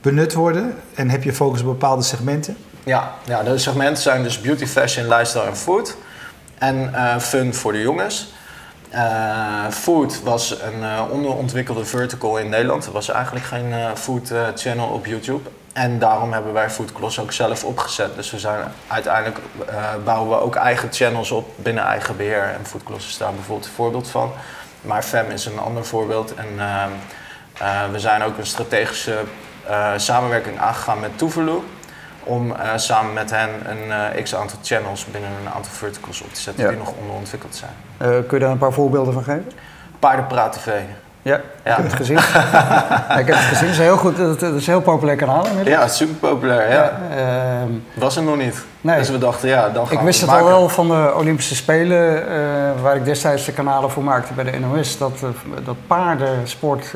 benut 0.00 0.34
worden? 0.34 0.74
En 0.94 1.10
heb 1.10 1.22
je 1.22 1.32
focus 1.32 1.60
op 1.60 1.66
bepaalde 1.66 2.02
segmenten? 2.02 2.56
Ja, 2.88 3.12
ja, 3.24 3.42
de 3.42 3.58
segmenten 3.58 4.02
zijn 4.02 4.22
dus 4.22 4.40
beauty, 4.40 4.66
fashion, 4.66 5.08
lifestyle 5.08 5.44
en 5.44 5.56
food. 5.56 5.96
En 6.58 6.94
eh, 6.94 7.18
fun 7.18 7.54
voor 7.54 7.72
de 7.72 7.80
jongens. 7.80 8.32
Eh, 8.90 9.68
food 9.70 10.22
was 10.22 10.50
een 10.50 10.82
eh, 10.82 11.02
onderontwikkelde 11.10 11.84
vertical 11.84 12.38
in 12.38 12.48
Nederland. 12.48 12.86
Er 12.86 12.92
was 12.92 13.08
eigenlijk 13.08 13.46
geen 13.46 13.74
food 13.96 14.32
channel 14.54 14.88
op 14.88 15.06
YouTube. 15.06 15.50
En 15.72 15.98
daarom 15.98 16.32
hebben 16.32 16.52
wij 16.52 16.70
Food 16.70 17.18
ook 17.20 17.32
zelf 17.32 17.64
opgezet. 17.64 18.14
Dus 18.14 18.30
we 18.30 18.38
zijn 18.38 18.72
uiteindelijk 18.86 19.38
bouwen 20.04 20.28
we 20.30 20.44
ook 20.44 20.54
eigen 20.54 20.92
channels 20.92 21.30
op 21.30 21.48
binnen 21.56 21.84
eigen 21.84 22.16
beheer. 22.16 22.42
En 22.42 22.66
Food 22.66 22.82
is 22.96 23.18
daar 23.18 23.32
bijvoorbeeld 23.32 23.66
een 23.66 23.74
voorbeeld 23.74 24.08
van. 24.08 24.32
Maar 24.80 25.02
Fem 25.02 25.30
is 25.30 25.46
een 25.46 25.58
ander 25.58 25.84
voorbeeld. 25.84 26.34
En 26.34 26.48
ehm, 26.58 26.90
eh, 27.58 27.90
we 27.92 27.98
zijn 27.98 28.22
ook 28.22 28.38
een 28.38 28.46
strategische 28.46 29.18
samenwerking 29.96 30.58
aangegaan 30.58 31.00
met 31.00 31.18
Tuvalu 31.18 31.60
om 32.28 32.52
eh, 32.52 32.70
samen 32.76 33.12
met 33.12 33.30
hen 33.30 33.48
een 33.64 34.12
eh, 34.16 34.22
x 34.22 34.34
aantal 34.34 34.58
channels 34.62 35.04
binnen 35.04 35.30
een 35.44 35.52
aantal 35.54 35.72
verticals 35.72 36.22
op 36.22 36.32
te 36.34 36.40
zetten 36.40 36.62
Ja. 36.64 36.68
die 36.70 36.78
nog 36.78 36.92
onderontwikkeld 37.00 37.54
zijn. 37.56 37.70
Eh, 37.96 38.08
kun 38.08 38.38
je 38.38 38.38
daar 38.38 38.50
een 38.50 38.58
paar 38.58 38.72
voorbeelden 38.72 39.12
van 39.12 39.22
geven? 39.22 39.50
Paardenpraat 39.98 40.52
TV. 40.52 40.70
Ja, 41.22 41.36
ik 41.36 41.42
Ja. 41.64 41.74
heb 41.74 41.84
het 41.84 41.92
gezien. 41.92 42.16
Ik 43.20 43.26
heb 43.26 43.28
het 43.28 43.36
gezien. 43.36 43.66
Het 43.68 43.76
is 43.76 43.78
heel 43.78 43.96
goed, 43.96 44.18
het 44.18 44.42
is 44.42 44.66
een 44.66 44.72
heel 44.72 44.80
populair 44.80 45.16
kanaal 45.16 45.46
inmiddels. 45.46 45.76
Ja, 45.76 45.88
super 45.88 46.14
populair. 46.14 46.70
Ja. 46.72 46.92
Ehm, 47.16 47.70
Was 47.94 48.16
er 48.16 48.22
nog 48.22 48.36
niet. 48.36 48.64
Nee. 48.80 48.98
Dus 48.98 49.10
we 49.10 49.18
dachten, 49.18 49.48
ja, 49.48 49.68
dan 49.68 49.84
gaan 49.84 49.92
ik 49.92 49.98
we 49.98 50.04
wist 50.04 50.20
het 50.20 50.30
al 50.30 50.44
wel 50.44 50.68
van 50.68 50.88
de 50.88 51.12
Olympische 51.16 51.54
Spelen, 51.54 52.24
waar 52.82 52.96
ik 52.96 53.04
destijds 53.04 53.44
de 53.44 53.52
kanalen 53.52 53.90
voor 53.90 54.02
maakte 54.04 54.32
bij 54.32 54.44
de 54.44 54.58
NOS, 54.58 54.98
dat, 54.98 55.12
dat 55.64 55.76
paardensport 55.86 56.94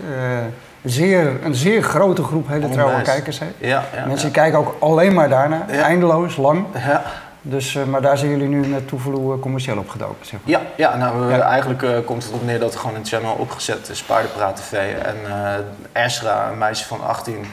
zeer, 0.85 1.45
een 1.45 1.55
zeer 1.55 1.83
grote 1.83 2.23
groep 2.23 2.49
hele 2.49 2.69
trouwe 2.69 2.91
Onwijs. 2.93 3.09
kijkers 3.09 3.39
heeft. 3.39 3.53
Ja, 3.59 3.85
ja, 3.95 4.07
Mensen 4.07 4.27
ja. 4.29 4.35
kijken 4.35 4.59
ook 4.59 4.77
alleen 4.79 5.15
maar 5.15 5.29
daarna, 5.29 5.69
eindeloos, 5.69 6.37
lang. 6.37 6.67
Ja, 6.75 7.03
Dus, 7.45 7.75
eh, 7.77 7.85
maar 7.85 8.01
daar 8.03 8.19
zijn 8.19 8.31
jullie 8.31 8.49
nu 8.49 8.67
met 8.67 8.89
Toevoelu 8.89 9.39
commercieel 9.39 9.79
opgedoken, 9.79 10.27
zeg 10.27 10.33
maar. 10.33 10.51
ja, 10.51 10.61
ja, 10.77 10.97
nou, 10.97 11.27
we- 11.27 11.33
Ja. 11.33 11.41
eigenlijk 11.41 11.83
eh, 11.83 11.91
komt 12.05 12.23
het 12.23 12.33
erop 12.33 12.45
neer 12.47 12.59
dat 12.59 12.75
er 12.75 12.81
gewoon 12.81 12.97
een 12.97 13.05
channel 13.07 13.35
opgezet 13.35 13.89
is, 13.89 14.03
Paardenpraat 14.03 14.57
TV. 14.57 14.73
En 15.03 15.17
eh 15.27 16.05
Esra, 16.05 16.49
een 16.51 16.59
meisje 16.59 16.85
van 16.87 17.07
18, 17.07 17.47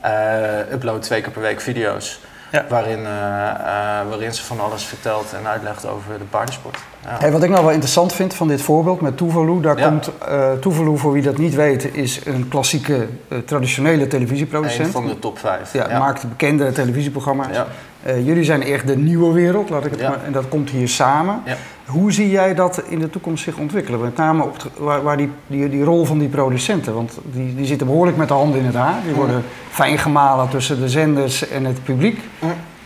eh 0.00 0.72
uploadt 0.72 1.02
twee 1.04 1.20
keer 1.20 1.32
per 1.32 1.42
week 1.42 1.60
video's. 1.60 2.20
Ja. 2.50 2.64
Waarin, 2.68 2.98
eh, 3.06 3.48
eh, 3.50 4.08
waarin 4.08 4.34
ze 4.34 4.44
van 4.44 4.60
alles 4.60 4.84
vertelt 4.84 5.32
en 5.32 5.46
uitlegt 5.46 5.86
over 5.88 6.18
de 6.18 6.24
paardensport. 6.24 6.78
Ja. 7.04 7.16
Hey, 7.18 7.32
wat 7.32 7.42
ik 7.42 7.50
nou 7.50 7.62
wel 7.62 7.72
interessant 7.72 8.12
vind 8.12 8.34
van 8.34 8.48
dit 8.48 8.62
voorbeeld 8.62 9.00
met 9.00 9.16
Tuvalu, 9.16 9.60
daar 9.60 9.78
Ja. 9.78 9.88
komt 9.88 10.10
eh 10.28 10.52
Tuvalu, 10.52 10.98
voor 10.98 11.12
wie 11.12 11.22
dat 11.22 11.38
niet 11.38 11.54
weet, 11.54 11.94
is 11.94 12.20
een 12.24 12.48
klassieke 12.48 13.06
traditionele 13.44 14.06
televisieproducent. 14.06 14.86
Een 14.86 14.92
van 14.92 15.06
de 15.06 15.18
top 15.18 15.38
5. 15.38 15.72
Ja, 15.72 15.98
maakt 15.98 16.28
bekende 16.28 16.72
televisieprogramma's. 16.72 17.56
Jullie 18.04 18.44
zijn 18.44 18.62
echt 18.62 18.86
de 18.86 18.96
nieuwe 18.96 19.32
wereld, 19.32 19.70
laat 19.70 19.84
ik 19.84 19.90
het 19.90 20.02
maar, 20.02 20.24
en 20.24 20.32
dat 20.32 20.48
komt 20.48 20.70
hier 20.70 20.88
samen. 20.88 21.42
Hoe 21.88 22.12
zie 22.12 22.30
jij 22.30 22.54
dat 22.54 22.82
in 22.88 22.98
de 22.98 23.10
toekomst 23.10 23.44
zich 23.44 23.56
ontwikkelen? 23.56 24.00
Met 24.00 24.16
name 24.16 24.42
op 24.42 24.56
waar, 24.76 25.02
waar 25.02 25.16
die, 25.16 25.30
die, 25.46 25.68
die 25.68 25.84
rol 25.84 26.04
van 26.04 26.18
die 26.18 26.28
producenten, 26.28 26.94
want 26.94 27.18
die, 27.22 27.54
die 27.54 27.66
zitten 27.66 27.86
behoorlijk 27.86 28.16
met 28.16 28.28
de 28.28 28.34
handen 28.34 28.60
in 28.60 28.66
het 28.66 28.74
haar. 28.74 29.02
Die 29.04 29.14
worden 29.14 29.44
fijn 29.70 29.98
gemalen 29.98 30.48
tussen 30.48 30.80
de 30.80 30.88
zenders 30.88 31.48
en 31.48 31.64
het 31.64 31.84
publiek. 31.84 32.20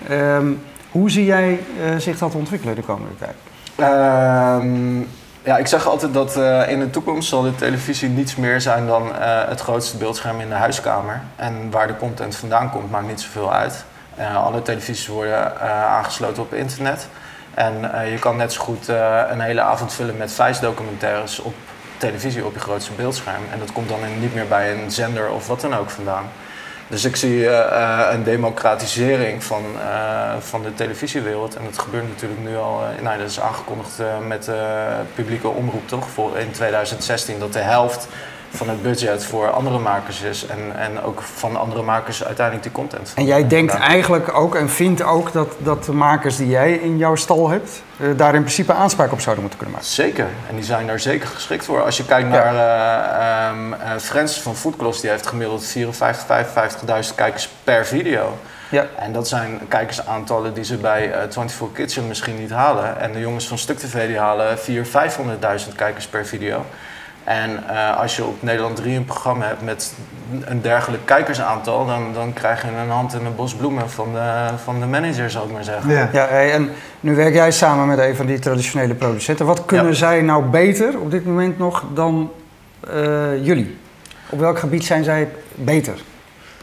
Ehm, 0.08 0.46
hoe 0.90 1.10
zie 1.10 1.24
jij 1.24 1.60
eh, 1.84 1.96
zich 1.96 2.18
dat 2.18 2.34
ontwikkelen 2.34 2.74
de 2.74 2.82
komende 2.82 3.16
tijd? 3.18 3.34
Ehm, 3.76 5.00
ja, 5.42 5.56
ik 5.58 5.66
zeg 5.66 5.86
altijd 5.86 6.14
dat 6.14 6.36
eh, 6.36 6.68
in 6.68 6.78
de 6.78 6.90
toekomst 6.90 7.28
zal 7.28 7.42
de 7.42 7.54
televisie 7.54 8.08
niets 8.08 8.36
meer 8.36 8.60
zijn 8.60 8.86
dan 8.86 9.14
eh, 9.14 9.48
het 9.48 9.60
grootste 9.60 9.96
beeldscherm 9.96 10.40
in 10.40 10.48
de 10.48 10.54
huiskamer. 10.54 11.20
En 11.36 11.70
waar 11.70 11.86
de 11.86 11.96
content 11.96 12.36
vandaan 12.36 12.70
komt, 12.70 12.90
maakt 12.90 13.08
niet 13.08 13.20
zoveel 13.20 13.52
uit. 13.52 13.84
Alle 14.34 14.62
televisies 14.62 15.06
worden 15.06 15.60
aangesloten 15.88 16.42
op 16.42 16.54
internet. 16.54 17.08
En 17.54 17.94
eh, 17.94 18.10
je 18.10 18.18
kan 18.18 18.36
net 18.36 18.52
zo 18.52 18.62
goed 18.62 18.88
eh, 18.88 19.22
een 19.30 19.40
hele 19.40 19.60
avond 19.60 19.92
vullen 19.92 20.16
met 20.16 20.58
documentaires 20.60 21.38
op 21.38 21.54
televisie 21.96 22.44
op 22.44 22.54
je 22.54 22.60
grootste 22.60 22.92
beeldscherm. 22.92 23.42
En 23.52 23.58
dat 23.58 23.72
komt 23.72 23.88
dan 23.88 23.98
niet 24.20 24.34
meer 24.34 24.48
bij 24.48 24.72
een 24.72 24.90
zender 24.90 25.30
of 25.30 25.46
wat 25.46 25.60
dan 25.60 25.74
ook 25.74 25.90
vandaan. 25.90 26.24
Dus 26.92 27.04
ik 27.04 27.16
zie 27.16 27.48
eh, 27.48 28.08
een 28.12 28.22
democratisering 28.22 29.44
van, 29.44 29.62
van 30.38 30.62
de 30.62 30.74
televisiewereld. 30.74 31.56
En 31.56 31.64
dat 31.64 31.78
gebeurt 31.78 32.08
natuurlijk 32.08 32.40
nu 32.40 32.56
al. 32.56 32.82
eh, 32.82 33.02
nou, 33.02 33.18
dat 33.18 33.28
is 33.28 33.40
aangekondigd 33.40 33.98
met 34.26 34.50
publieke 35.14 35.48
omroep, 35.48 35.88
toch? 35.88 36.08
Voor 36.08 36.38
in 36.38 36.50
2016 36.50 37.38
dat 37.38 37.52
de 37.52 37.58
helft 37.58 38.08
van 38.54 38.68
het 38.68 38.82
budget 38.82 39.24
voor 39.24 39.50
andere 39.50 39.78
makers 39.78 40.20
is. 40.20 40.46
En, 40.46 40.76
en 40.76 41.02
ook 41.02 41.22
van 41.22 41.56
andere 41.56 41.82
makers 41.82 42.24
uiteindelijk 42.24 42.66
die 42.66 42.72
content. 42.72 43.12
En 43.14 43.24
jij 43.24 43.48
denkt 43.48 43.74
eigenlijk 43.74 44.34
ook 44.34 44.54
en 44.54 44.70
vindt 44.70 45.02
ook 45.02 45.32
dat, 45.32 45.48
dat 45.58 45.84
de 45.84 45.92
makers 45.92 46.36
die 46.36 46.48
jij 46.48 46.72
in 46.72 46.98
jouw 46.98 47.14
stal 47.14 47.48
hebt, 47.48 47.82
eh, 47.96 48.06
daar 48.16 48.34
in 48.34 48.40
principe 48.40 48.72
aanspraak 48.72 49.12
op 49.12 49.20
zouden 49.20 49.44
moeten 49.44 49.60
kunnen 49.60 49.76
maken. 49.76 49.94
Zeker, 49.94 50.26
en 50.48 50.54
die 50.54 50.64
zijn 50.64 50.86
daar 50.86 51.00
zeker 51.00 51.28
geschikt 51.28 51.64
voor. 51.64 51.82
Als 51.82 51.96
je 51.96 52.04
kijkt 52.04 52.28
naar 52.28 52.54
eh 52.54 53.48
ehm, 53.48 53.72
eh, 53.72 53.98
Frans 53.98 54.40
van 54.40 54.56
Foodcloss, 54.56 55.00
die 55.00 55.10
heeft 55.10 55.26
gemiddeld 55.26 55.66
54, 55.66 56.24
55.000 56.24 57.14
kijkers 57.14 57.48
per 57.64 57.86
video. 57.86 58.36
Ja. 58.68 58.86
En 58.96 59.12
dat 59.12 59.28
zijn 59.28 59.60
kijkersaantallen 59.68 60.54
die 60.54 60.64
ze 60.64 60.76
bij 60.76 61.12
eh 61.12 61.18
24 61.18 61.72
Kitchen 61.72 62.08
misschien 62.08 62.38
niet 62.38 62.50
halen. 62.50 63.00
En 63.00 63.12
de 63.12 63.20
jongens 63.20 63.48
van 63.48 63.58
Stuk 63.58 63.78
TV 63.78 64.06
die 64.06 64.18
halen 64.18 64.58
400.000, 64.58 64.90
500.000 65.68 65.74
kijkers 65.76 66.06
per 66.06 66.26
video. 66.26 66.64
En 67.24 67.68
eh, 67.68 67.96
als 68.00 68.16
je 68.16 68.24
op 68.24 68.42
Nederland 68.42 68.76
3 68.76 68.96
een 68.96 69.04
programma 69.04 69.46
hebt 69.46 69.62
met 69.62 69.94
een 70.44 70.60
dergelijk 70.62 71.06
kijkersaantal, 71.06 71.86
dan, 71.86 72.12
dan 72.14 72.32
krijg 72.32 72.62
je 72.62 72.68
een 72.68 72.90
hand 72.90 73.14
en 73.14 73.24
een 73.24 73.34
bos 73.34 73.54
bloemen 73.54 73.90
van 73.90 74.12
de, 74.12 74.48
van 74.64 74.80
de 74.80 74.86
manager, 74.86 75.30
zou 75.30 75.46
ik 75.46 75.52
maar 75.52 75.64
zeggen. 75.64 75.90
Ja. 75.90 76.08
Ja, 76.12 76.26
hey, 76.28 76.52
en 76.52 76.70
nu 77.00 77.14
werk 77.14 77.34
jij 77.34 77.50
samen 77.50 77.86
met 77.86 77.98
een 77.98 78.16
van 78.16 78.26
die 78.26 78.38
traditionele 78.38 78.94
producenten. 78.94 79.46
Wat 79.46 79.64
kunnen 79.64 79.86
Ja. 79.86 79.92
zij 79.92 80.22
nou 80.22 80.44
beter 80.44 80.98
op 80.98 81.10
dit 81.10 81.24
moment 81.26 81.58
nog 81.58 81.84
dan 81.94 82.30
eh, 82.90 83.44
jullie? 83.44 83.78
Op 84.30 84.38
welk 84.38 84.58
gebied 84.58 84.84
zijn 84.84 85.04
zij 85.04 85.28
beter? 85.54 85.94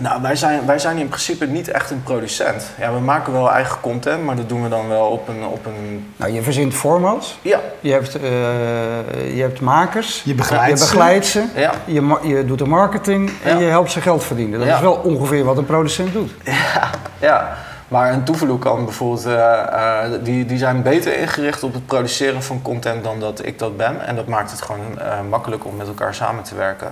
Nou, 0.01 0.22
wij 0.22 0.36
zijn, 0.36 0.65
wij 0.65 0.79
zijn 0.79 0.98
in 0.98 1.08
principe 1.08 1.46
niet 1.46 1.68
echt 1.70 1.89
een 1.91 2.03
producent. 2.03 2.70
Ja, 2.79 2.94
we 2.94 3.00
maken 3.00 3.34
wel 3.34 3.51
eigen 3.51 3.79
content, 3.82 4.24
maar 4.24 4.36
dat 4.36 4.50
doen 4.50 4.63
we 4.63 4.70
dan 4.70 4.88
wel 4.88 5.06
op 5.06 5.27
een... 5.27 5.44
Op 5.46 5.65
een 5.65 6.13
Nou, 6.15 6.32
je 6.32 6.41
verzint 6.41 6.74
formats, 6.74 7.38
ja, 7.41 7.60
je 7.79 7.91
hebt, 7.91 8.15
eh, 8.15 9.36
je 9.36 9.41
hebt 9.41 9.62
makers, 9.62 10.21
Je 10.26 10.34
begeleidt 10.36 10.80
je 10.80 10.86
ze. 10.86 10.91
begeleidt 10.93 11.26
ze, 11.26 11.43
ja, 11.56 11.71
je, 11.86 12.02
ma- 12.02 12.19
je 12.24 12.45
doet 12.45 12.58
de 12.58 12.65
marketing 12.65 13.32
en 13.43 13.54
Ja. 13.54 13.60
je 13.62 13.69
helpt 13.69 13.91
ze 13.91 14.02
geld 14.02 14.24
verdienen. 14.24 14.60
Dat 14.60 14.67
Ja. 14.67 14.76
is 14.76 14.82
wel 14.82 14.93
ongeveer 14.93 15.43
wat 15.43 15.58
een 15.58 15.65
producent 15.65 16.13
doet. 16.13 16.32
ja. 17.19 17.58
Maar 17.88 18.13
een 18.13 18.24
toevoer 18.24 18.60
kan 18.60 18.86
bijvoorbeeld... 18.86 19.26
eh, 19.26 20.04
eh, 20.04 20.12
die, 20.24 20.45
die 20.45 20.58
zijn 20.58 20.82
beter 20.82 21.17
ingericht 21.17 21.63
op 21.63 21.74
het 21.74 21.86
produceren 21.86 22.43
van 22.43 22.62
content 22.62 23.04
dan 23.04 23.19
dat 23.19 23.45
ik 23.45 23.60
dat 23.60 23.78
ben. 23.78 24.06
En 24.06 24.15
dat 24.15 24.28
maakt 24.28 24.52
het 24.52 24.62
gewoon 24.62 25.00
eh, 25.00 25.06
makkelijk 25.30 25.65
om 25.65 25.76
met 25.76 25.88
elkaar 25.88 26.13
samen 26.15 26.43
te 26.43 26.56
werken. 26.56 26.91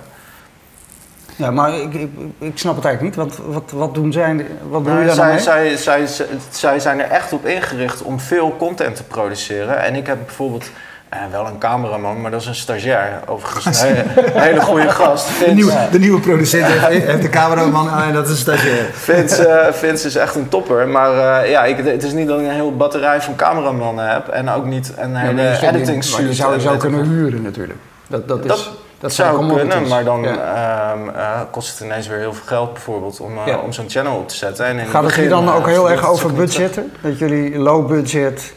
Ja, 1.38 1.50
maar 1.50 1.74
ik, 1.74 1.94
ik, 1.94 2.10
ik 2.38 2.58
snap 2.58 2.76
het 2.76 2.84
eigenlijk 2.84 3.16
niet. 3.16 3.26
Wat, 3.26 3.38
wat, 3.46 3.70
wat 3.74 3.94
doen 3.94 4.12
zij? 4.12 4.46
Wat 4.68 4.84
je 4.84 4.90
Nou, 4.90 5.06
daar 5.06 5.16
nou 5.16 5.38
zij, 5.38 5.76
zij, 5.76 6.06
zij, 6.06 6.28
zij 6.50 6.80
zijn 6.80 7.00
er 7.00 7.10
echt 7.10 7.32
op 7.32 7.46
ingericht 7.46 8.02
om 8.02 8.20
veel 8.20 8.54
content 8.58 8.96
te 8.96 9.04
produceren. 9.04 9.82
En 9.82 9.94
ik 9.94 10.06
heb 10.06 10.16
bijvoorbeeld 10.26 10.70
eh, 11.08 11.18
wel 11.30 11.46
een 11.46 11.58
cameraman, 11.58 12.20
maar 12.20 12.30
dat 12.30 12.40
is 12.40 12.46
een 12.46 12.54
stagiair. 12.54 13.20
Overigens 13.26 13.80
een 13.82 13.86
hele, 13.94 14.04
hele 14.40 14.60
goede 14.60 14.88
gast. 14.90 15.28
De 15.44 15.50
nieuwe, 15.54 15.72
de 15.90 15.98
nieuwe 15.98 16.20
producent 16.20 16.66
heeft, 16.66 17.22
de 17.22 17.28
cameraman 17.28 18.02
en 18.02 18.12
dat 18.12 18.24
is 18.24 18.30
een 18.30 18.36
stagiair. 18.36 18.84
Vince, 18.92 19.46
eh, 19.48 19.72
Vince 19.72 20.06
is 20.06 20.16
echt 20.16 20.34
een 20.34 20.48
topper. 20.48 20.88
Maar 20.88 21.42
eh, 21.42 21.50
ja, 21.50 21.64
ik, 21.64 21.76
het 21.84 22.02
is 22.02 22.12
niet 22.12 22.28
dat 22.28 22.40
ik 22.40 22.46
een 22.46 22.52
heel 22.52 22.76
batterij 22.76 23.20
van 23.22 23.36
cameramannen 23.36 24.08
heb. 24.10 24.28
En 24.28 24.48
ook 24.50 24.64
niet 24.64 24.92
een 24.96 25.10
Ja, 25.12 25.18
hele 25.18 25.42
je- 25.42 25.66
editing 25.66 25.94
maar 25.94 26.02
suite. 26.04 26.28
je 26.28 26.34
zou 26.34 26.54
je 26.54 26.60
zou 26.60 26.76
kunnen 26.76 27.04
huren 27.08 27.42
natuurlijk. 27.42 27.78
Dat, 28.06 28.28
dat, 28.28 28.40
is, 28.44 28.46
Dat 28.46 28.70
dat 29.00 29.12
zou 29.12 29.54
kunnen, 29.54 29.88
maar 29.88 30.04
dan 30.04 30.22
Ja. 30.22 30.92
ehm, 30.92 31.08
eh, 31.08 31.40
kost 31.50 31.70
het 31.70 31.80
ineens 31.80 32.06
weer 32.06 32.18
heel 32.18 32.32
veel 32.34 32.46
geld 32.46 32.72
bijvoorbeeld 32.72 33.20
om, 33.20 33.38
eh, 33.38 33.46
Ja. 33.46 33.58
om 33.58 33.72
zo'n 33.72 33.88
channel 33.88 34.16
op 34.16 34.28
te 34.28 34.34
zetten. 34.36 34.66
En 34.66 34.78
in 34.78 34.86
Gaat 34.86 35.04
het 35.04 35.14
hier 35.14 35.28
dan 35.28 35.48
eh, 35.48 35.56
ook 35.56 35.66
heel 35.66 35.74
vloog 35.76 35.90
erg 35.90 36.08
over 36.08 36.32
budgetten? 36.32 36.92
Dat 37.02 37.18
jullie 37.18 37.58
low 37.58 37.86
budget 37.88 38.54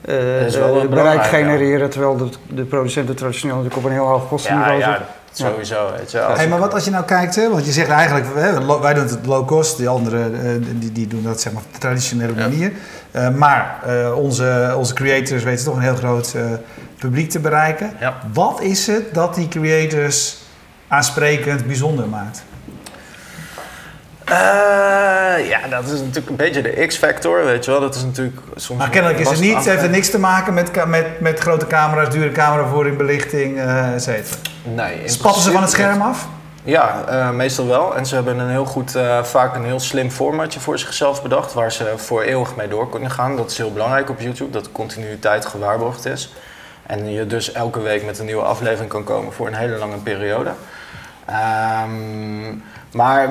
eh, 0.00 0.46
eh, 0.56 0.88
bereik 0.88 1.24
genereren, 1.24 1.90
terwijl 1.90 2.16
de, 2.16 2.28
de 2.46 2.64
producenten 2.64 3.16
traditioneel 3.16 3.56
natuurlijk 3.56 3.84
op 3.84 3.90
een 3.90 3.96
heel 3.96 4.06
hoog 4.06 4.28
kostenniveau 4.28 4.82
zitten? 4.82 5.06
Sowieso. 5.32 5.92
Weet 5.98 6.10
je, 6.10 6.22
als 6.22 6.38
Hey, 6.38 6.48
maar 6.48 6.58
wat 6.58 6.74
als 6.74 6.84
je 6.84 6.90
nou 6.90 7.04
kijkt, 7.04 7.34
hè, 7.36 7.50
want 7.50 7.66
je 7.66 7.72
zegt 7.72 7.88
eigenlijk, 7.88 8.26
hè, 8.34 8.80
wij 8.80 8.94
doen 8.94 9.06
het 9.06 9.26
low 9.26 9.46
cost, 9.46 9.76
die 9.76 9.88
anderen 9.88 10.34
eh, 10.44 10.50
die, 10.78 10.92
die 10.92 11.06
doen 11.06 11.22
dat 11.22 11.40
zeg 11.40 11.52
maar 11.52 11.62
op 11.66 11.72
de 11.72 11.78
traditionele 11.78 12.32
Ja. 12.34 12.40
manier. 12.48 12.72
Eh, 13.10 13.28
maar 13.28 13.78
eh, 13.86 14.16
onze, 14.18 14.74
onze 14.76 14.94
creators 14.94 15.42
weten 15.42 15.64
toch 15.64 15.76
een 15.76 15.82
heel 15.82 15.96
groot 15.96 16.32
eh, 16.36 16.42
publiek 16.98 17.30
te 17.30 17.38
bereiken. 17.38 17.92
Ja. 18.00 18.14
Wat 18.32 18.60
is 18.60 18.86
het 18.86 19.14
dat 19.14 19.34
die 19.34 19.48
creators 19.48 20.36
aansprekend 20.88 21.66
bijzonder 21.66 22.08
maakt? 22.08 22.42
Eh, 24.24 24.34
ja, 25.48 25.58
dat 25.70 25.84
is 25.84 25.90
natuurlijk 26.00 26.28
een 26.28 26.36
beetje 26.36 26.62
de 26.62 26.86
X-factor, 26.86 27.44
weet 27.44 27.64
je 27.64 27.70
wel. 27.70 27.80
Dat 27.80 27.94
is 27.94 28.02
natuurlijk 28.02 28.36
soms... 28.54 28.78
Maar 28.78 28.90
kennelijk 28.90 29.20
is 29.20 29.28
het 29.28 29.40
niet, 29.40 29.54
af- 29.54 29.64
heeft 29.64 29.82
het 29.82 29.90
niks 29.90 30.10
te 30.10 30.18
maken 30.18 30.54
met, 30.54 30.86
met, 30.86 31.20
met 31.20 31.38
grote 31.38 31.66
camera's, 31.66 32.10
dure 32.10 32.32
cameravoering, 32.32 32.96
belichting, 32.96 33.58
eh 33.58 33.94
et 33.94 34.02
cetera. 34.02 34.36
Nee. 34.74 35.08
Spatten 35.08 35.42
ze 35.42 35.50
van 35.50 35.62
het 35.62 35.70
scherm 35.70 36.00
af? 36.00 36.28
Ja, 36.62 37.04
eh, 37.08 37.30
meestal 37.30 37.66
wel. 37.66 37.96
En 37.96 38.06
ze 38.06 38.14
hebben 38.14 38.38
een 38.38 38.50
heel 38.50 38.64
goed, 38.64 38.94
eh, 38.94 39.22
vaak 39.22 39.54
een 39.54 39.64
heel 39.64 39.80
slim 39.80 40.10
formatje 40.10 40.60
voor 40.60 40.78
zichzelf 40.78 41.22
bedacht, 41.22 41.52
waar 41.52 41.72
ze 41.72 41.92
voor 41.96 42.22
eeuwig 42.22 42.56
mee 42.56 42.68
door 42.68 42.90
kunnen 42.90 43.10
gaan. 43.10 43.36
Dat 43.36 43.50
is 43.50 43.56
heel 43.56 43.72
belangrijk 43.72 44.10
op 44.10 44.20
YouTube, 44.20 44.50
dat 44.50 44.64
de 44.64 44.72
continuïteit 44.72 45.46
gewaarborgd 45.46 46.06
is. 46.06 46.32
En 46.86 47.12
je 47.12 47.26
dus 47.26 47.52
elke 47.52 47.80
week 47.80 48.04
met 48.04 48.18
een 48.18 48.26
nieuwe 48.26 48.42
aflevering 48.42 48.90
kan 48.90 49.04
komen 49.04 49.32
voor 49.32 49.46
een 49.46 49.54
hele 49.54 49.76
lange 49.76 49.96
periode. 49.96 50.50
Ehm, 51.24 52.54
maar 52.92 53.28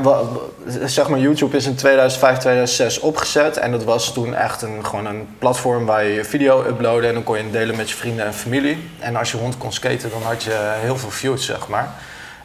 zeg 0.85 1.09
maar, 1.09 1.19
YouTube 1.19 1.57
is 1.57 1.65
in 1.65 1.75
2005, 1.75 2.37
2006 2.37 2.99
opgezet. 2.99 3.57
En 3.57 3.71
dat 3.71 3.83
was 3.83 4.13
toen 4.13 4.35
echt 4.35 4.61
een, 4.61 4.85
gewoon 4.85 5.05
een 5.05 5.27
platform 5.39 5.85
waar 5.85 6.05
je 6.05 6.25
video 6.25 6.65
uploadde. 6.65 7.07
En 7.07 7.13
dan 7.13 7.23
kon 7.23 7.37
je 7.37 7.51
delen 7.51 7.75
met 7.75 7.89
je 7.89 7.95
vrienden 7.95 8.25
en 8.25 8.33
familie. 8.33 8.89
En 8.99 9.15
als 9.15 9.31
je 9.31 9.37
rond 9.37 9.57
kon 9.57 9.73
skaten, 9.73 10.09
dan 10.09 10.21
had 10.21 10.43
je 10.43 10.73
heel 10.79 10.97
veel 10.97 11.09
views, 11.09 11.45
zeg 11.45 11.67
maar. 11.67 11.93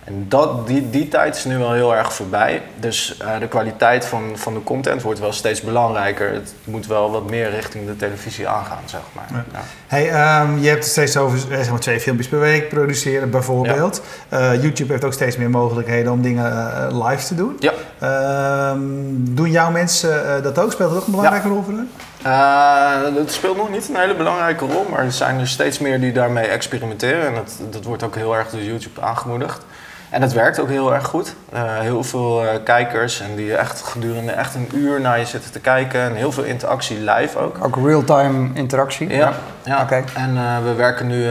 En 0.04 0.24
dat, 0.28 0.66
die, 0.66 0.90
die 0.90 1.08
tijd 1.08 1.36
is 1.36 1.44
nu 1.44 1.58
wel 1.58 1.72
heel 1.72 1.96
erg 1.96 2.12
voorbij. 2.12 2.62
Dus 2.80 3.16
eh, 3.18 3.38
de 3.38 3.48
kwaliteit 3.48 4.04
van, 4.04 4.32
van 4.34 4.54
de 4.54 4.62
content 4.62 5.02
wordt 5.02 5.20
wel 5.20 5.32
steeds 5.32 5.60
belangrijker. 5.60 6.32
Het 6.32 6.54
moet 6.64 6.86
wel 6.86 7.10
wat 7.10 7.30
meer 7.30 7.50
richting 7.50 7.86
de 7.86 7.96
televisie 7.96 8.48
aangaan, 8.48 8.82
zeg 8.84 9.00
maar. 9.12 9.26
Ja. 9.30 9.44
Ja. 9.52 9.60
Hey, 9.86 10.10
ehm, 10.10 10.58
je 10.58 10.68
hebt 10.68 10.82
het 10.82 10.92
steeds 10.92 11.16
over 11.16 11.38
eh, 11.38 11.56
zeg 11.56 11.70
maar, 11.70 11.80
twee 11.80 12.00
filmpjes 12.00 12.28
per 12.28 12.40
week 12.40 12.68
produceren, 12.68 13.30
bijvoorbeeld. 13.30 14.02
Eh, 14.28 14.62
YouTube 14.62 14.92
heeft 14.92 15.04
ook 15.04 15.12
steeds 15.12 15.36
meer 15.36 15.50
mogelijkheden 15.50 16.12
om 16.12 16.22
dingen 16.22 17.04
live 17.04 17.26
te 17.26 17.34
doen. 17.34 17.56
Ja. 17.58 17.72
Ehm, 17.98 18.80
doen 19.18 19.50
jouw 19.50 19.70
mensen 19.70 20.42
dat 20.42 20.58
ook? 20.58 20.72
Speelt 20.72 20.90
dat 20.90 20.98
ook 20.98 21.06
een 21.06 21.12
belangrijke 21.12 21.48
rol 21.48 21.62
voor 21.62 21.74
hun? 21.74 21.90
Uh, 22.26 23.14
dat 23.14 23.32
speelt 23.32 23.56
nog 23.56 23.70
niet 23.70 23.88
een 23.88 23.96
hele 23.96 24.14
belangrijke 24.14 24.64
rol, 24.64 24.86
maar 24.90 25.04
er 25.04 25.12
zijn 25.12 25.40
er 25.40 25.48
steeds 25.48 25.78
meer 25.78 26.00
die 26.00 26.12
daarmee 26.12 26.46
experimenteren. 26.46 27.26
En 27.26 27.34
dat, 27.34 27.60
dat 27.70 27.84
wordt 27.84 28.02
ook 28.02 28.14
heel 28.14 28.36
erg 28.36 28.50
door 28.50 28.62
YouTube 28.62 29.00
aangemoedigd. 29.00 29.64
En 30.12 30.20
dat 30.20 30.32
werkt 30.32 30.60
ook 30.60 30.68
heel 30.68 30.94
erg 30.94 31.06
goed. 31.06 31.34
Uh, 31.54 31.78
heel 31.78 32.04
veel 32.04 32.44
uh, 32.44 32.48
kijkers 32.64 33.20
en 33.20 33.36
die 33.36 33.56
echt 33.56 33.82
gedurende 33.82 34.32
echt 34.32 34.54
een 34.54 34.68
uur 34.74 35.00
naar 35.00 35.18
je 35.18 35.24
zitten 35.24 35.52
te 35.52 35.60
kijken. 35.60 36.00
En 36.00 36.14
heel 36.14 36.32
veel 36.32 36.42
interactie 36.42 36.98
live 37.00 37.38
ook. 37.38 37.64
Ook 37.64 37.76
real-time 37.76 38.50
interactie? 38.54 39.08
Ja, 39.08 39.32
ja. 39.62 39.82
Oké. 39.82 40.04
en 40.14 40.34
uh, 40.34 40.62
we 40.62 40.74
werken 40.74 41.06
nu 41.06 41.26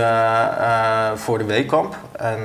voor 1.15 1.38
de 1.38 1.44
Weekamp. 1.44 1.96
En 2.12 2.38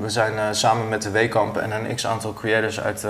we 0.00 0.10
zijn 0.10 0.54
samen 0.54 0.88
met 0.88 1.02
de 1.02 1.10
Weekamp 1.10 1.56
en 1.56 1.70
een 1.72 1.94
x-aantal 1.94 2.32
creators 2.32 2.80
uit, 2.80 3.04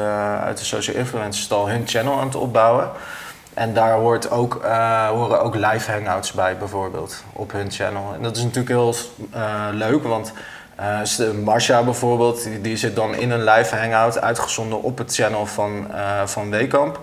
uit 0.44 0.58
de 0.58 0.64
social 0.64 0.96
influencer 0.96 1.42
stal 1.42 1.68
hun 1.68 1.82
channel 1.86 2.18
aan 2.18 2.26
het 2.26 2.36
opbouwen. 2.36 2.90
En 3.54 3.74
daar 3.74 3.92
hoort 3.92 4.30
ook, 4.30 4.60
eh, 4.64 5.08
horen 5.08 5.42
ook 5.42 5.54
live 5.54 5.92
hangouts 5.92 6.32
bij 6.32 6.56
bijvoorbeeld 6.56 7.24
op 7.32 7.52
hun 7.52 7.70
channel. 7.70 8.14
En 8.14 8.22
dat 8.22 8.36
is 8.36 8.42
natuurlijk 8.42 8.68
heel 8.68 8.94
eh, 9.30 9.66
leuk, 9.72 10.02
want 10.02 10.32
s- 11.02 11.22
Marcia 11.44 11.82
bijvoorbeeld, 11.82 12.48
die, 12.62 12.76
zit 12.76 12.96
dan 12.96 13.14
in 13.14 13.30
een 13.30 13.44
live 13.44 13.76
hangout 13.76 14.20
uitgezonden 14.20 14.82
op 14.82 14.98
het 14.98 15.14
channel 15.14 15.46
van, 15.46 15.86
eh 15.94 16.26
van 16.26 16.50
Weekamp. 16.50 17.00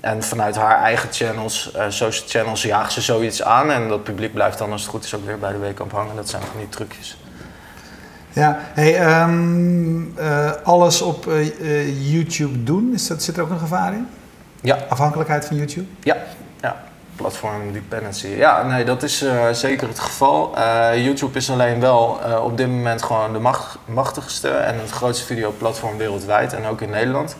En 0.00 0.22
vanuit 0.22 0.56
haar 0.56 0.82
eigen 0.82 1.08
channels, 1.12 1.72
eh, 1.72 1.84
social 1.88 2.28
channels, 2.28 2.62
jaagt 2.62 2.92
ze 2.92 3.00
zoiets 3.00 3.42
aan. 3.42 3.70
En 3.70 3.88
dat 3.88 4.04
publiek 4.04 4.32
blijft 4.34 4.58
dan 4.58 4.72
als 4.72 4.80
het 4.82 4.90
goed 4.90 5.04
is 5.04 5.14
ook 5.14 5.26
weer 5.26 5.38
bij 5.38 5.52
de 5.52 5.58
Weekamp 5.58 5.92
hangen. 5.92 6.16
Dat 6.16 6.28
zijn 6.28 6.42
van 6.42 6.58
die 6.58 6.68
trucjes. 6.68 7.18
Ja, 8.32 8.58
hey, 8.60 8.96
ehm, 8.96 10.18
eh, 10.18 10.50
alles 10.62 11.02
op 11.02 11.24
YouTube 12.00 12.64
doen, 12.64 12.90
is 12.94 13.06
dat, 13.06 13.22
zit 13.22 13.36
er 13.36 13.42
ook 13.42 13.50
een 13.50 13.58
gevaar 13.58 13.92
in? 13.92 14.08
Ja. 14.60 14.78
Afhankelijkheid 14.88 15.44
van 15.44 15.56
YouTube? 15.56 15.86
Ja, 16.02 16.16
ja. 16.60 16.76
Platform 17.16 17.72
dependency. 17.72 18.26
Ja, 18.26 18.62
nee, 18.62 18.84
dat 18.84 19.02
is 19.02 19.22
eh, 19.22 19.50
zeker 19.52 19.88
het 19.88 19.98
geval. 19.98 20.56
Eh, 20.56 21.04
YouTube 21.04 21.38
is 21.38 21.50
alleen 21.50 21.80
wel 21.80 22.20
eh, 22.24 22.44
op 22.44 22.56
dit 22.56 22.66
moment 22.68 23.02
gewoon 23.02 23.32
de 23.32 23.38
macht- 23.38 23.78
machtigste 23.84 24.48
en 24.48 24.80
het 24.80 24.90
grootste 24.90 25.24
videoplatform 25.24 25.96
wereldwijd 25.96 26.52
en 26.52 26.66
ook 26.66 26.80
in 26.80 26.90
Nederland. 26.90 27.36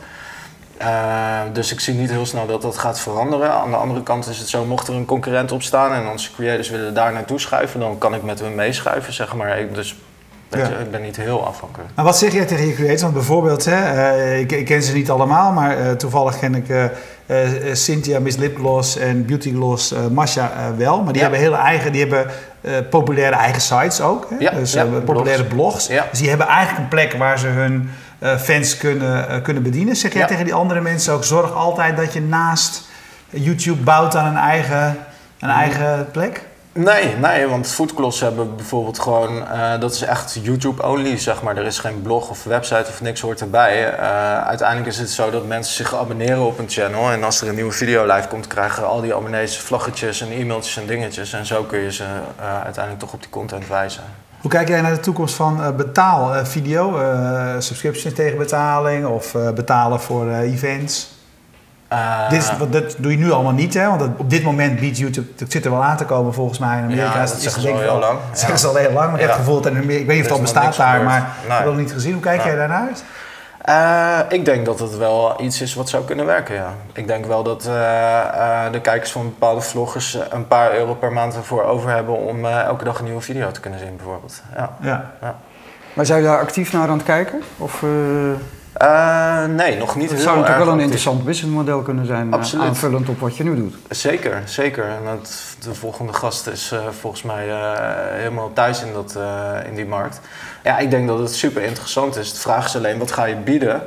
Dus 1.53 1.71
ik 1.71 1.79
zie 1.79 1.93
niet 1.93 2.09
heel 2.09 2.25
snel 2.25 2.45
dat 2.45 2.61
dat 2.61 2.77
gaat 2.77 2.99
veranderen. 2.99 3.51
Aan 3.51 3.69
de 3.69 3.75
andere 3.75 4.03
kant 4.03 4.27
is 4.27 4.37
het 4.37 4.49
zo, 4.49 4.65
mocht 4.65 4.87
er 4.87 4.93
een 4.93 5.05
concurrent 5.05 5.51
opstaan 5.51 5.91
en 5.91 6.07
onze 6.07 6.31
creators 6.33 6.69
willen 6.69 6.93
daar 6.93 7.13
naartoe 7.13 7.39
schuiven, 7.39 7.79
dan 7.79 7.97
kan 7.97 8.13
ik 8.15 8.23
met 8.23 8.39
hun 8.39 8.55
meeschuiven, 8.55 9.13
zeg 9.13 9.33
maar. 9.35 9.73
Dus 9.73 9.95
weet 10.55 10.67
Ja. 10.67 10.77
je, 10.77 10.83
ik 10.83 10.91
ben 10.91 11.01
niet 11.01 11.15
heel 11.17 11.47
afhankelijk. 11.47 11.89
Maar 11.95 12.05
wat 12.05 12.17
zeg 12.17 12.33
jij 12.33 12.45
tegen 12.45 12.67
je 12.67 12.73
creators? 12.73 13.01
Want 13.01 13.13
bijvoorbeeld, 13.13 13.65
hè, 13.65 13.75
eh, 13.75 14.39
ik, 14.39 14.51
ik 14.51 14.65
ken 14.65 14.83
ze 14.83 14.93
niet 14.93 15.09
allemaal, 15.09 15.51
maar 15.51 15.77
eh, 15.77 15.91
toevallig 15.91 16.39
ken 16.39 16.55
ik 16.55 16.69
eh, 16.69 16.85
Cynthia, 17.73 18.19
Miss 18.19 18.37
Lipgloss 18.37 18.97
en 18.97 19.25
Beauty 19.25 19.53
Gloss, 19.53 19.93
Masha 20.11 20.51
wel. 20.77 20.95
Maar 21.03 21.13
die 21.13 21.21
Ja. 21.21 21.29
hebben 21.29 21.39
hele 21.39 21.55
eigen, 21.55 21.91
die 21.91 22.01
hebben 22.07 22.25
populaire 22.89 23.35
eigen 23.35 23.61
sites 23.61 24.01
ook. 24.01 24.27
Hè? 24.29 24.35
Ja, 24.39 24.51
dus 24.51 24.77
populaire 25.05 25.43
blogs. 25.43 25.87
blogs. 25.87 26.07
Dus 26.09 26.19
die 26.19 26.29
hebben 26.29 26.47
eigenlijk 26.47 26.79
een 26.79 26.87
plek 26.87 27.13
waar 27.13 27.39
ze 27.39 27.47
hun 27.47 27.89
fans 28.39 28.77
kunnen, 28.77 29.41
kunnen 29.41 29.63
bedienen. 29.63 29.95
Zeg 29.95 30.13
jij 30.13 30.25
tegen 30.27 30.45
die 30.45 30.53
andere 30.53 30.81
mensen 30.81 31.13
ook, 31.13 31.23
zorg 31.23 31.53
altijd 31.53 31.97
dat 31.97 32.13
je 32.13 32.21
naast 32.21 32.81
YouTube 33.29 33.83
bouwt 33.83 34.15
aan 34.15 34.25
een 34.27 34.37
eigen, 34.41 34.97
een 35.39 35.49
eigen 35.49 36.07
plek? 36.11 36.41
Nee, 36.79 37.15
nee, 37.15 37.47
want 37.47 37.67
Foodcloths 37.67 38.19
hebben 38.19 38.55
bijvoorbeeld 38.55 38.99
gewoon, 38.99 39.47
eh, 39.47 39.79
dat 39.79 39.93
is 39.93 40.01
echt 40.01 40.39
YouTube-only, 40.41 41.17
zeg 41.17 41.41
maar. 41.41 41.57
Er 41.57 41.65
is 41.65 41.79
geen 41.79 42.01
blog 42.01 42.29
of 42.29 42.43
website 42.43 42.85
of 42.89 43.01
niks 43.01 43.21
hoort 43.21 43.41
erbij. 43.41 43.93
Eh, 43.93 44.43
uiteindelijk 44.43 44.87
is 44.87 44.97
het 44.97 45.09
zo 45.09 45.31
dat 45.31 45.45
mensen 45.45 45.73
zich 45.73 45.95
abonneren 45.95 46.45
op 46.45 46.59
een 46.59 46.69
channel 46.69 47.11
en 47.11 47.23
als 47.23 47.41
er 47.41 47.47
een 47.47 47.55
nieuwe 47.55 47.71
video 47.71 48.05
live 48.05 48.27
komt, 48.27 48.47
krijgen 48.47 48.87
al 48.87 49.01
die 49.01 49.15
abonnees 49.15 49.57
vlaggetjes 49.57 50.21
en 50.21 50.31
e-mailtjes 50.31 50.77
en 50.77 50.85
dingetjes. 50.85 51.33
En 51.33 51.45
zo 51.45 51.63
kun 51.63 51.79
je 51.79 51.91
ze 51.91 52.03
eh, 52.03 52.63
uiteindelijk 52.63 52.99
toch 52.99 53.13
op 53.13 53.21
die 53.21 53.29
content 53.29 53.67
wijzen. 53.67 54.03
Hoe 54.41 54.51
kijk 54.51 54.67
jij 54.67 54.81
naar 54.81 54.93
de 54.93 54.99
toekomst 54.99 55.35
van 55.35 55.75
betaal 55.75 56.45
video? 56.45 56.97
eh, 56.97 57.55
subscriptions 57.59 58.15
tegen 58.15 58.37
betaling 58.37 59.05
of 59.05 59.35
betalen 59.55 59.99
voor 59.99 60.31
events? 60.31 61.14
Eh, 61.87 62.29
Dit 62.29 62.41
is, 62.41 62.49
dat 62.69 62.95
doe 62.97 63.11
je 63.11 63.17
nu 63.17 63.31
allemaal 63.31 63.51
niet, 63.53 63.73
hè? 63.73 63.87
Want 63.87 63.99
dat- 63.99 64.09
op 64.17 64.29
dit 64.29 64.43
moment 64.43 64.79
biedt 64.79 64.97
YouTube, 64.97 65.27
dat 65.35 65.51
zit 65.51 65.65
er 65.65 65.71
wel 65.71 65.83
aan 65.83 65.97
te 65.97 66.05
komen 66.05 66.33
volgens 66.33 66.59
mij 66.59 66.77
in 66.77 66.83
Amerika. 66.83 67.15
Ja, 67.15 67.21
is- 67.23 67.29
dat 67.29 67.37
is 67.37 67.43
zeggen 67.43 67.63
denk 67.63 67.77
ze 67.77 67.83
ik 67.83 67.89
al 67.89 67.95
heel 67.99 68.07
lang. 68.07 68.19
Dat 68.19 68.29
Ja. 68.31 68.37
zeggen 68.39 68.59
ze 68.59 68.67
al 68.67 68.75
heel 68.75 68.91
lang, 68.91 69.05
maar 69.05 69.13
ik 69.13 69.19
heb 69.19 69.29
het 69.29 69.39
gevoel 69.39 69.61
dat 69.61 69.71
in 69.71 69.77
Amerika, 69.77 69.99
ik 70.01 70.07
weet 70.07 70.15
niet 70.15 70.25
of 70.25 70.31
het 70.31 70.41
nog 70.41 70.51
bestaat 70.53 70.75
daar, 70.77 71.03
maar 71.03 71.17
ik 71.17 71.23
Nee. 71.41 71.49
heb 71.57 71.57
het 71.57 71.67
nog 71.67 71.77
niet 71.83 71.91
gezien. 71.93 72.13
Hoe 72.13 72.21
kijk 72.21 72.37
Nee. 72.37 72.47
jij 72.47 72.55
daarnaar? 72.55 72.89
Eh, 73.61 74.19
ik 74.37 74.45
denk 74.45 74.65
dat 74.65 74.79
het 74.79 74.97
wel 74.97 75.35
iets 75.41 75.61
is 75.61 75.73
wat 75.73 75.89
zou 75.89 76.03
kunnen 76.05 76.25
werken, 76.25 76.55
ja. 76.55 76.73
Ik 76.93 77.07
denk 77.07 77.25
wel 77.25 77.43
dat 77.43 77.65
eh, 77.65 78.19
eh, 78.65 78.71
de 78.71 78.81
kijkers 78.81 79.11
van 79.11 79.23
bepaalde 79.23 79.61
vloggers 79.61 80.17
een 80.29 80.47
paar 80.47 80.73
euro 80.75 80.93
per 80.93 81.11
maand 81.11 81.35
ervoor 81.35 81.63
over 81.63 81.89
hebben 81.89 82.15
om 82.17 82.45
eh, 82.45 82.59
elke 82.61 82.83
dag 82.83 82.97
een 82.99 83.05
nieuwe 83.05 83.21
video 83.21 83.51
te 83.51 83.59
kunnen 83.59 83.79
zien, 83.79 83.95
bijvoorbeeld. 83.95 84.41
Ja. 84.55 84.69
Ja. 84.81 85.35
Maar 85.93 86.05
zijn 86.05 86.19
jullie 86.21 86.33
daar 86.33 86.43
actief 86.43 86.73
naar 86.73 86.87
aan 86.89 86.97
het 86.97 87.05
kijken? 87.05 87.41
Of 87.57 87.83
uh, 88.81 89.05
Eh, 89.45 89.51
nee, 89.51 89.77
nog 89.77 89.95
niet 89.95 90.09
het 90.09 90.21
zou 90.21 90.37
natuurlijk 90.37 90.65
wel 90.65 90.73
een 90.73 90.79
interessant 90.79 91.25
businessmodel 91.25 91.81
kunnen 91.81 92.05
zijn, 92.05 92.31
eh, 92.31 92.39
Absoluut. 92.39 92.65
aanvullend 92.65 93.09
op 93.09 93.19
wat 93.19 93.37
je 93.37 93.43
nu 93.43 93.55
doet. 93.55 93.75
Zeker, 93.89 94.41
zeker. 94.45 94.83
En 94.85 95.19
de 95.63 95.73
volgende 95.73 96.13
gast 96.13 96.47
is 96.47 96.71
eh, 96.71 96.79
volgens 96.99 97.23
mij 97.23 97.47
helemaal 98.11 98.53
thuis 98.53 98.83
in, 98.83 98.93
dat, 98.93 99.17
in 99.67 99.75
die 99.75 99.85
markt. 99.85 100.19
Ja, 100.63 100.77
ik 100.77 100.89
denk 100.89 101.07
dat 101.07 101.19
het 101.19 101.35
super 101.35 101.61
interessant 101.61 102.15
is. 102.15 102.33
De 102.33 102.39
vraag 102.39 102.65
is 102.65 102.75
alleen, 102.75 102.97
wat 102.97 103.11
ga 103.11 103.25
je 103.25 103.35
bieden 103.35 103.81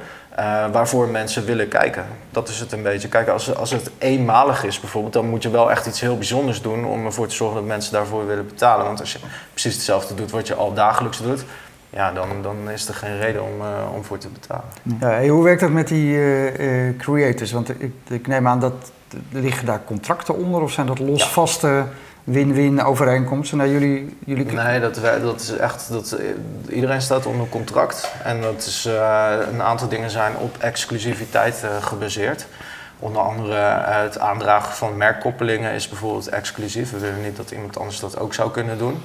waarvoor 0.73 1.09
mensen 1.09 1.45
willen 1.45 1.69
kijken? 1.69 2.07
Dat 2.31 2.49
is 2.49 2.61
het 2.61 2.73
een 2.73 2.83
beetje. 2.83 3.09
Kijk, 3.09 3.29
als, 3.29 3.55
als 3.55 3.71
het 3.71 3.91
eenmalig 3.99 4.65
is 4.65 4.81
bijvoorbeeld, 4.81 5.13
dan 5.13 5.29
moet 5.29 5.43
je 5.43 5.51
wel 5.51 5.71
echt 5.71 5.87
iets 5.87 6.01
heel 6.01 6.17
bijzonders 6.17 6.63
doen 6.63 6.85
om 6.85 7.05
ervoor 7.05 7.27
te 7.27 7.35
zorgen 7.35 7.57
dat 7.57 7.67
mensen 7.67 7.93
daarvoor 7.93 8.27
willen 8.27 8.47
betalen. 8.47 8.87
Want 8.87 9.01
als 9.01 9.13
je 9.13 9.19
precies 9.51 9.75
hetzelfde 9.75 10.15
doet 10.15 10.31
wat 10.31 10.47
je 10.47 10.55
al 10.55 10.75
dagelijks 10.75 11.23
doet, 11.23 11.45
ja, 11.91 12.13
dan, 12.13 12.29
dan 12.43 12.71
is 12.71 12.89
er 12.89 12.95
geen 12.95 13.19
reden 13.19 13.43
om, 13.43 13.61
eh, 13.61 13.95
om 13.95 14.05
voor 14.05 14.19
te 14.19 14.29
betalen. 14.29 14.65
Ja, 15.01 15.07
hey, 15.09 15.29
hoe 15.29 15.45
werkt 15.45 15.61
dat 15.61 15.71
met 15.71 15.89
die 15.89 16.15
eh, 16.17 16.89
eh, 16.89 16.97
creators? 16.97 17.53
Want 17.53 17.69
ik, 17.69 17.93
ik 18.09 18.27
neem 18.27 18.49
aan 18.49 18.61
dat 18.61 18.93
liggen 19.31 19.67
daar 19.67 19.81
contracten 19.87 20.35
onder 20.37 20.61
of 20.61 20.73
zijn 20.73 20.87
dat 20.87 20.99
losvaste 20.99 21.85
win-win 22.25 22.83
overeenkomsten? 22.83 23.59
Nou, 23.59 23.71
jullie, 23.71 24.17
jullie 24.27 24.45
Nee, 24.53 24.81
dat, 24.81 24.97
wij- 24.99 25.21
dat 25.21 25.41
is 25.41 25.51
echt. 25.57 25.89
Dat, 25.93 26.17
iedereen 26.69 27.03
staat 27.03 27.27
onder 27.27 27.49
contract. 27.49 28.13
En 28.25 28.41
dat 28.41 28.59
is, 28.67 28.87
eh, 28.87 29.33
een 29.53 29.63
aantal 29.63 29.89
dingen 29.89 30.11
zijn 30.11 30.37
op 30.37 30.57
exclusiviteit 30.59 31.63
eh, 31.65 31.83
gebaseerd. 31.83 32.47
Onder 32.99 33.23
andere 33.23 33.55
het 33.85 34.19
aandragen 34.19 34.75
van 34.75 34.97
merkkoppelingen 34.97 35.73
is 35.73 35.89
bijvoorbeeld 35.89 36.29
exclusief. 36.29 36.91
We 36.91 36.99
willen 36.99 37.23
niet 37.23 37.37
dat 37.37 37.51
iemand 37.51 37.79
anders 37.79 38.01
dat 38.01 38.19
ook 38.19 38.35
zou 38.35 38.51
kunnen 38.51 38.79
doen. 38.79 39.03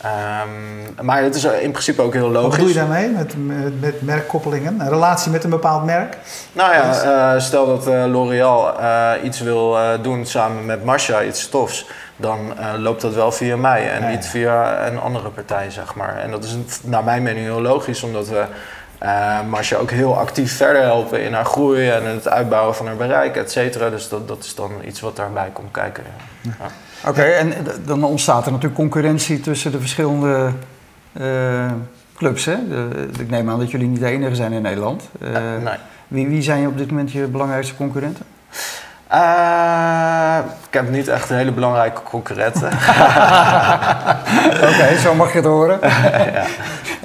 Ehm, 0.00 1.04
maar 1.06 1.22
het 1.22 1.34
is 1.34 1.44
in 1.44 1.70
principe 1.70 2.02
ook 2.02 2.12
heel 2.12 2.32
Wat 2.32 2.42
logisch. 2.42 2.58
doe 2.58 2.68
je 2.68 2.74
daarmee 2.74 3.08
met, 3.08 3.34
met, 3.46 3.80
met 3.80 4.02
merkkoppelingen? 4.02 4.80
Een 4.80 4.88
relatie 4.88 5.30
met 5.30 5.44
een 5.44 5.50
bepaald 5.50 5.84
merk? 5.84 6.16
Nou 6.52 6.72
ja, 6.72 7.02
eh, 7.34 7.40
stel 7.40 7.66
dat 7.66 7.86
eh, 7.86 8.04
L'Oréal 8.06 8.80
eh, 8.80 9.10
iets 9.22 9.40
wil 9.40 9.76
doen 10.02 10.26
samen 10.26 10.66
met 10.66 10.84
Marcia, 10.84 11.22
iets 11.22 11.48
tofs, 11.48 11.86
dan 12.16 12.54
loopt 12.78 13.00
dat 13.00 13.14
wel 13.14 13.32
via 13.32 13.56
mij 13.56 13.90
en 13.90 14.00
Ja, 14.00 14.08
ja. 14.08 14.14
niet 14.14 14.26
via 14.26 14.86
een 14.86 15.00
andere 15.00 15.28
partij, 15.28 15.70
zeg 15.70 15.94
maar. 15.94 16.18
En 16.18 16.30
dat 16.30 16.44
is 16.44 16.56
naar 16.82 17.04
mijn 17.04 17.22
mening 17.22 17.44
heel 17.44 17.60
logisch, 17.60 18.02
omdat 18.02 18.28
we 18.28 18.44
Marcia 19.48 19.78
ook 19.78 19.90
heel 19.90 20.18
actief 20.18 20.56
verder 20.56 20.82
helpen 20.82 21.22
in 21.22 21.32
haar 21.32 21.44
groei 21.44 21.88
en 21.90 22.04
het 22.04 22.28
uitbouwen 22.28 22.74
van 22.74 22.86
haar 22.86 22.96
bereik, 22.96 23.36
et 23.36 23.50
cetera. 23.50 23.90
Dus 23.90 24.08
dat, 24.08 24.28
dat 24.28 24.44
is 24.44 24.54
dan 24.54 24.70
iets 24.84 25.00
wat 25.00 25.16
daarbij 25.16 25.50
komt 25.52 25.70
kijken. 25.70 26.04
Ja. 26.40 26.50
Oké, 27.06 27.22
en 27.22 27.52
dan 27.84 28.04
ontstaat 28.04 28.44
er 28.46 28.50
natuurlijk 28.52 28.80
concurrentie 28.80 29.40
tussen 29.40 29.72
de 29.72 29.80
verschillende 29.80 30.50
eh, 31.12 31.24
clubs. 32.16 32.44
Hè? 32.44 32.56
De- 32.68 33.08
ik 33.20 33.30
neem 33.30 33.50
aan 33.50 33.58
dat 33.58 33.70
jullie 33.70 33.88
niet 33.88 34.00
de 34.00 34.06
enige 34.06 34.34
zijn 34.34 34.52
in 34.52 34.62
Nederland. 34.62 35.08
Eh, 35.20 35.30
Nee. 35.64 35.74
wie, 36.08 36.26
wie 36.28 36.42
zijn 36.42 36.66
op 36.66 36.78
dit 36.78 36.90
moment 36.90 37.12
je 37.12 37.26
belangrijkste 37.26 37.76
concurrenten? 37.76 38.24
Eh, 39.08 40.38
ik 40.68 40.74
heb 40.74 40.90
niet 40.90 41.08
echt 41.08 41.28
hele 41.28 41.52
belangrijke 41.52 42.02
concurrenten. 42.02 42.66
Oké, 44.70 44.96
zo 45.02 45.14
mag 45.14 45.30
je 45.32 45.36
het 45.38 45.46
horen. 45.46 45.78
ja. 46.32 46.44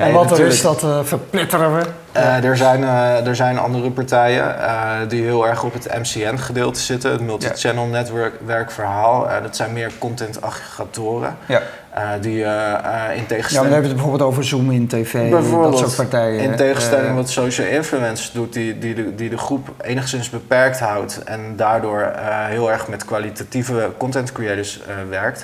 En 0.02 0.08
Nee, 0.08 0.14
wat 0.14 0.40
er 0.40 0.46
is, 0.46 0.62
dat 0.62 0.84
eh, 0.84 1.00
verpletteren 1.04 1.78
we. 1.78 1.84
Eh, 2.12 2.44
er, 2.44 2.58
zijn, 2.58 2.84
eh, 2.84 3.28
er 3.28 3.36
zijn 3.36 3.58
andere 3.58 3.92
partijen 3.92 4.56
die 5.08 5.24
heel 5.24 5.48
erg 5.48 5.64
op 5.64 5.74
het 5.74 5.88
MCN-gedeelte 6.00 6.80
zitten, 6.80 7.12
het 7.12 7.22
multi-channel 7.22 7.86
network 7.86 8.34
werkverhaal. 8.46 9.30
Eh, 9.30 9.42
dat 9.42 9.56
zijn 9.56 9.74
meer 9.74 9.92
content-aggregatoren. 9.98 11.38
Ja. 11.46 11.62
die 12.22 12.32
in 12.32 12.40
ja, 12.40 12.82
maar 12.82 13.16
dan 13.16 13.26
tegenstelling, 13.28 13.72
hebben 13.72 13.72
we 13.72 13.88
het 13.88 13.96
bijvoorbeeld 13.96 14.22
over 14.30 14.44
Zoom 14.44 14.72
in 14.72 14.88
TV, 14.88 15.32
dat 15.32 15.78
soort 15.78 15.96
partijen. 15.96 16.40
in 16.40 16.56
tegenstelling 16.56 17.16
wat 17.16 17.30
social 17.30 17.68
influence 17.68 18.34
doet, 18.34 18.54
die, 18.54 18.80
die, 18.80 18.96
de, 18.96 19.16
die 19.16 19.30
de 19.30 19.38
groep 19.38 19.70
enigszins 19.82 20.30
beperkt 20.30 20.80
houdt 20.80 21.24
en 21.24 21.56
daardoor 21.56 22.12
heel 22.48 22.72
erg 22.72 22.88
met 22.88 23.06
kwalitatieve 23.06 23.90
content 23.98 24.32
creators 24.32 24.80
werkt. 25.10 25.40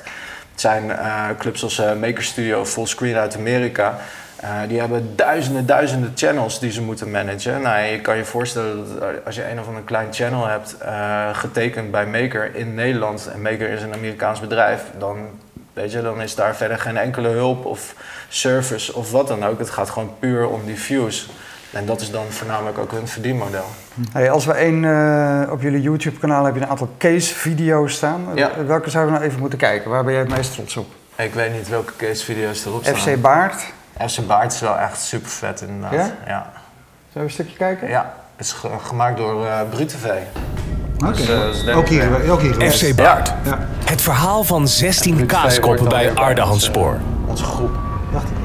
Het 0.52 0.62
zijn 0.62 0.92
clubs 1.38 1.64
als 1.64 1.82
Maker 2.00 2.24
Studio, 2.24 2.66
Fullscreen 2.66 3.16
uit 3.16 3.36
Amerika. 3.38 3.98
Eh, 4.40 4.50
die 4.68 4.80
hebben 4.80 5.16
duizenden, 5.16 5.66
duizenden 5.66 6.12
channels 6.16 6.60
die 6.60 6.72
ze 6.72 6.82
moeten 6.82 7.12
managen. 7.12 7.62
Nou, 7.62 7.86
je 7.86 8.02
kan 8.02 8.18
je 8.18 8.26
voorstellen 8.26 9.00
dat 9.00 9.26
als 9.26 9.36
je 9.36 9.50
een 9.50 9.60
of 9.60 9.68
ander 9.68 9.82
klein 9.82 10.14
channel 10.14 10.48
hebt 10.48 10.78
eh, 10.78 11.30
getekend 11.34 11.92
bij 11.92 12.06
Maker 12.06 12.56
in 12.56 12.74
Nederland, 12.74 13.30
en 13.34 13.42
Maker 13.42 13.70
is 13.70 13.82
een 13.82 13.94
Amerikaans 13.94 14.40
bedrijf, 14.40 14.84
dan, 14.98 15.18
weet 15.74 15.92
je, 15.92 16.02
dan 16.02 16.22
is 16.22 16.36
daar 16.36 16.56
verder 16.56 16.80
geen 16.80 16.98
enkele 16.98 17.28
hulp 17.28 17.66
of 17.66 17.94
service 18.30 18.94
of 18.94 19.12
wat 19.12 19.28
dan 19.28 19.46
ook. 19.46 19.60
Het 19.60 19.70
gaat 19.70 19.90
gewoon 19.90 20.12
puur 20.20 20.48
om 20.48 20.66
die 20.66 20.80
views. 20.80 21.30
En 21.72 21.86
dat 21.86 22.02
is 22.02 22.12
dan 22.12 22.26
voornamelijk 22.30 22.78
ook 22.78 22.92
hun 22.92 23.08
verdienmodel. 23.08 23.66
Hey, 24.12 24.32
als 24.32 24.46
we 24.46 24.54
één 24.54 24.86
eh, 24.86 25.52
op 25.52 25.62
jullie 25.62 25.82
YouTube-kanaal 25.82 26.46
heb 26.46 26.56
je 26.56 26.62
een 26.62 26.68
aantal 26.68 26.90
case-video's 26.98 27.94
staan. 27.94 28.26
Ja. 28.36 28.66
Welke 28.66 28.90
zouden 28.90 29.14
we 29.14 29.20
nou 29.20 29.30
even 29.30 29.42
moeten 29.42 29.60
kijken? 29.60 29.90
Waar 29.90 30.04
ben 30.04 30.14
jij 30.14 30.22
het 30.22 30.36
meest 30.36 30.54
trots 30.54 30.78
op? 30.78 30.88
Ik 31.16 31.34
weet 31.34 31.54
niet 31.54 31.70
welke 31.70 31.96
case-video's 31.96 32.66
erop 32.66 32.84
staan. 32.84 32.96
FC 32.96 33.22
Baard. 33.22 33.76
FC 34.10 34.28
Baard 34.28 34.54
is 34.54 34.60
wel 34.60 34.78
echt 34.78 35.02
super 35.02 35.30
vet 35.30 35.62
inderdaad. 35.62 35.92
Ja? 35.94 36.12
Ja, 36.28 36.50
Zullen 37.12 37.12
we 37.14 37.20
een 37.20 37.30
stukje 37.30 37.58
kijken? 37.58 37.90
ja. 37.90 38.14
Het 38.36 38.46
is 38.46 38.52
ge- 38.52 38.70
gemaakt 38.88 39.18
door 39.18 39.46
eh 39.46 39.60
Bru 39.70 39.86
TV. 39.86 40.04
Oké. 41.06 41.12
Dus, 41.16 41.28
eh, 41.30 41.40
dat 41.40 41.56
is 41.56 41.64
denk 41.64 41.78
ook, 41.78 41.88
hier, 41.88 42.24
eh, 42.24 42.32
ook 42.32 42.42
hier. 42.42 42.72
FC 42.72 42.96
Baart. 42.96 43.34
Ja. 43.44 43.60
Het 43.86 44.02
verhaal 44.02 44.44
van 44.44 44.68
16 44.68 45.18
Ruud 45.18 45.30
Vee 45.32 45.40
kaaskoppen 45.42 45.90
bij 45.90 46.04
weer 46.04 46.14
bij 46.14 46.24
Arde 46.24 46.42
ons, 46.42 46.50
Handspoor. 46.50 46.94
eh, 46.94 47.30
Onze 47.30 47.44
groep. 47.44 47.76
Dacht 48.12 48.26
ik. 48.26 48.36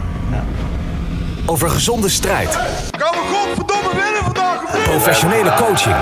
Over 1.46 1.70
gezonde 1.70 2.08
strijd, 2.08 2.50
Kan 2.90 3.10
we 3.10 3.18
godverdomme 3.32 4.02
winnen 4.02 4.22
vandaag 4.24 4.62
of 4.64 4.74
niet? 4.74 4.82
professionele 4.82 5.52
coaching, 5.54 5.96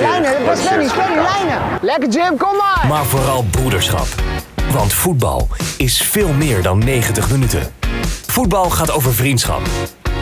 Lijnen, 0.00 0.32
dat 0.32 0.46
was 0.46 0.60
Svenny, 0.64 0.86
lijnen. 1.14 1.58
Lekker 1.82 2.08
Jim, 2.08 2.36
kom 2.36 2.56
maar. 2.56 2.84
maar 2.88 3.04
vooral 3.04 3.42
broederschap. 3.50 4.06
Want 4.70 4.92
voetbal 4.92 5.48
is 5.76 6.02
veel 6.02 6.32
meer 6.32 6.62
dan 6.62 6.78
90 6.78 7.30
minuten. 7.30 7.60
Voetbal 8.36 8.70
gaat 8.70 8.90
over 8.90 9.14
vriendschap. 9.14 9.60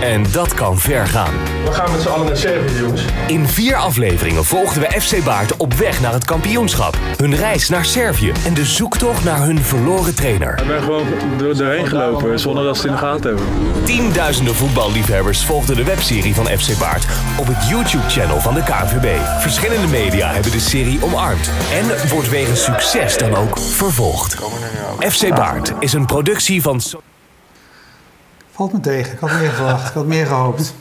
En 0.00 0.24
dat 0.32 0.54
kan 0.54 0.78
ver 0.78 1.06
gaan. 1.06 1.34
We 1.64 1.72
gaan 1.72 1.92
met 1.92 2.00
z'n 2.00 2.08
allen 2.08 2.26
naar 2.26 2.36
Servië, 2.36 2.78
jongens. 2.78 3.02
In 3.26 3.48
vier 3.48 3.76
afleveringen 3.76 4.44
volgden 4.44 4.82
we 4.82 5.00
FC 5.00 5.24
Baart 5.24 5.56
op 5.56 5.74
weg 5.74 6.00
naar 6.00 6.12
het 6.12 6.24
kampioenschap. 6.24 6.98
Hun 7.16 7.34
reis 7.36 7.68
naar 7.68 7.84
Servië 7.84 8.32
en 8.46 8.54
de 8.54 8.64
zoektocht 8.64 9.24
naar 9.24 9.42
hun 9.42 9.58
verloren 9.58 10.14
trainer. 10.14 10.60
Ik 10.60 10.66
ben 10.66 10.82
gewoon 10.82 11.06
door, 11.38 11.56
doorheen 11.56 11.86
gelopen 11.86 12.38
zonder 12.38 12.64
dat 12.64 12.76
ze 12.76 12.82
het 12.82 12.90
in 12.90 12.96
de 12.96 13.06
gaten 13.06 13.36
hebben. 13.36 13.46
Tienduizenden 13.84 14.54
voetballiefhebbers 14.54 15.44
volgden 15.44 15.76
de 15.76 15.84
webserie 15.84 16.34
van 16.34 16.46
FC 16.46 16.78
Baart 16.78 17.06
op 17.38 17.46
het 17.46 17.68
YouTube-channel 17.68 18.40
van 18.40 18.54
de 18.54 18.62
KNVB. 18.62 19.18
Verschillende 19.40 19.86
media 19.86 20.32
hebben 20.32 20.52
de 20.52 20.60
serie 20.60 21.04
omarmd 21.04 21.50
en 21.72 22.08
wordt 22.08 22.28
wegens 22.28 22.64
succes 22.64 23.18
dan 23.18 23.34
ook 23.34 23.58
vervolgd. 23.58 24.36
FC 24.98 25.34
Baart 25.34 25.72
is 25.78 25.92
een 25.92 26.06
productie 26.06 26.62
van... 26.62 26.80
Valt 28.54 28.72
me 28.72 28.80
tegen. 28.80 29.12
Ik 29.12 29.18
had 29.18 29.30
meer 29.40 29.50
verwacht. 29.50 29.88
Ik 29.88 29.94
had 29.94 30.06
meer 30.06 30.26
gehoopt. 30.26 30.74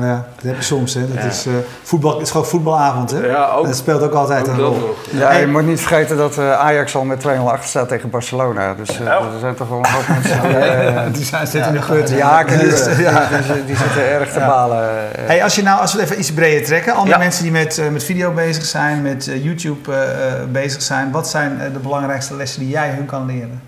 Ja, 0.00 0.26
dat 0.34 0.44
heb 0.44 0.56
je 0.56 0.62
soms. 0.62 0.94
Hè. 0.94 1.14
Dat 1.14 1.24
is, 1.24 1.46
eh, 1.46 1.52
voetbal, 1.82 2.12
het 2.12 2.22
is 2.22 2.30
gewoon 2.30 2.46
voetbalavond. 2.46 3.10
Hè. 3.10 3.26
Ja, 3.26 3.48
ook- 3.50 3.66
dat 3.66 3.76
speelt 3.76 4.02
ook 4.02 4.12
altijd 4.12 4.48
ook 4.48 4.54
een 4.54 4.60
rol. 4.60 4.94
Ja, 5.10 5.28
Hey. 5.28 5.40
je 5.40 5.46
moet 5.46 5.66
niet 5.66 5.80
vergeten 5.80 6.16
dat 6.16 6.38
eh, 6.38 6.52
Ajax 6.52 6.94
al 6.96 7.04
met 7.04 7.20
2-0 7.20 7.50
achter 7.52 7.68
staat 7.68 7.88
tegen 7.88 8.10
Barcelona. 8.10 8.74
Dus 8.74 9.00
eh, 9.00 9.06
er 9.06 9.22
zijn 9.40 9.54
toch 9.54 9.68
wel 9.68 9.78
een 9.78 9.90
hoop 9.90 10.08
mensen 10.08 10.40
die, 10.42 10.50
eh, 10.58 11.12
Die 11.12 11.24
zijn, 11.24 11.46
zitten 11.46 11.70
in 11.74 11.76
de 11.80 11.82
gut. 11.82 12.06
die 12.06 12.16
ja. 12.16 12.44
die, 12.44 12.56
die- 12.58 13.64
die 13.66 13.76
zitten 13.76 14.08
erg 14.10 14.32
te 14.32 14.38
balen. 14.38 14.88
Hey, 15.18 15.42
als, 15.42 15.54
je 15.54 15.62
nou, 15.62 15.80
als 15.80 15.94
we 15.94 16.02
even 16.02 16.18
iets 16.18 16.32
breder 16.32 16.64
trekken, 16.66 16.92
andere 16.94 17.16
Ja. 17.16 17.22
mensen 17.22 17.42
die 17.42 17.52
met, 17.52 17.78
eh, 17.78 17.88
met 17.88 18.04
video 18.04 18.32
bezig 18.32 18.64
zijn, 18.64 19.02
met 19.02 19.24
YouTube 19.24 19.92
eh, 19.92 20.26
eh, 20.26 20.48
bezig 20.52 20.82
zijn, 20.82 21.10
wat 21.10 21.28
zijn 21.28 21.58
de 21.72 21.78
belangrijkste 21.78 22.36
lessen 22.36 22.60
die 22.60 22.68
jij 22.70 22.88
hun 22.90 23.06
kan 23.06 23.26
leren? 23.26 23.62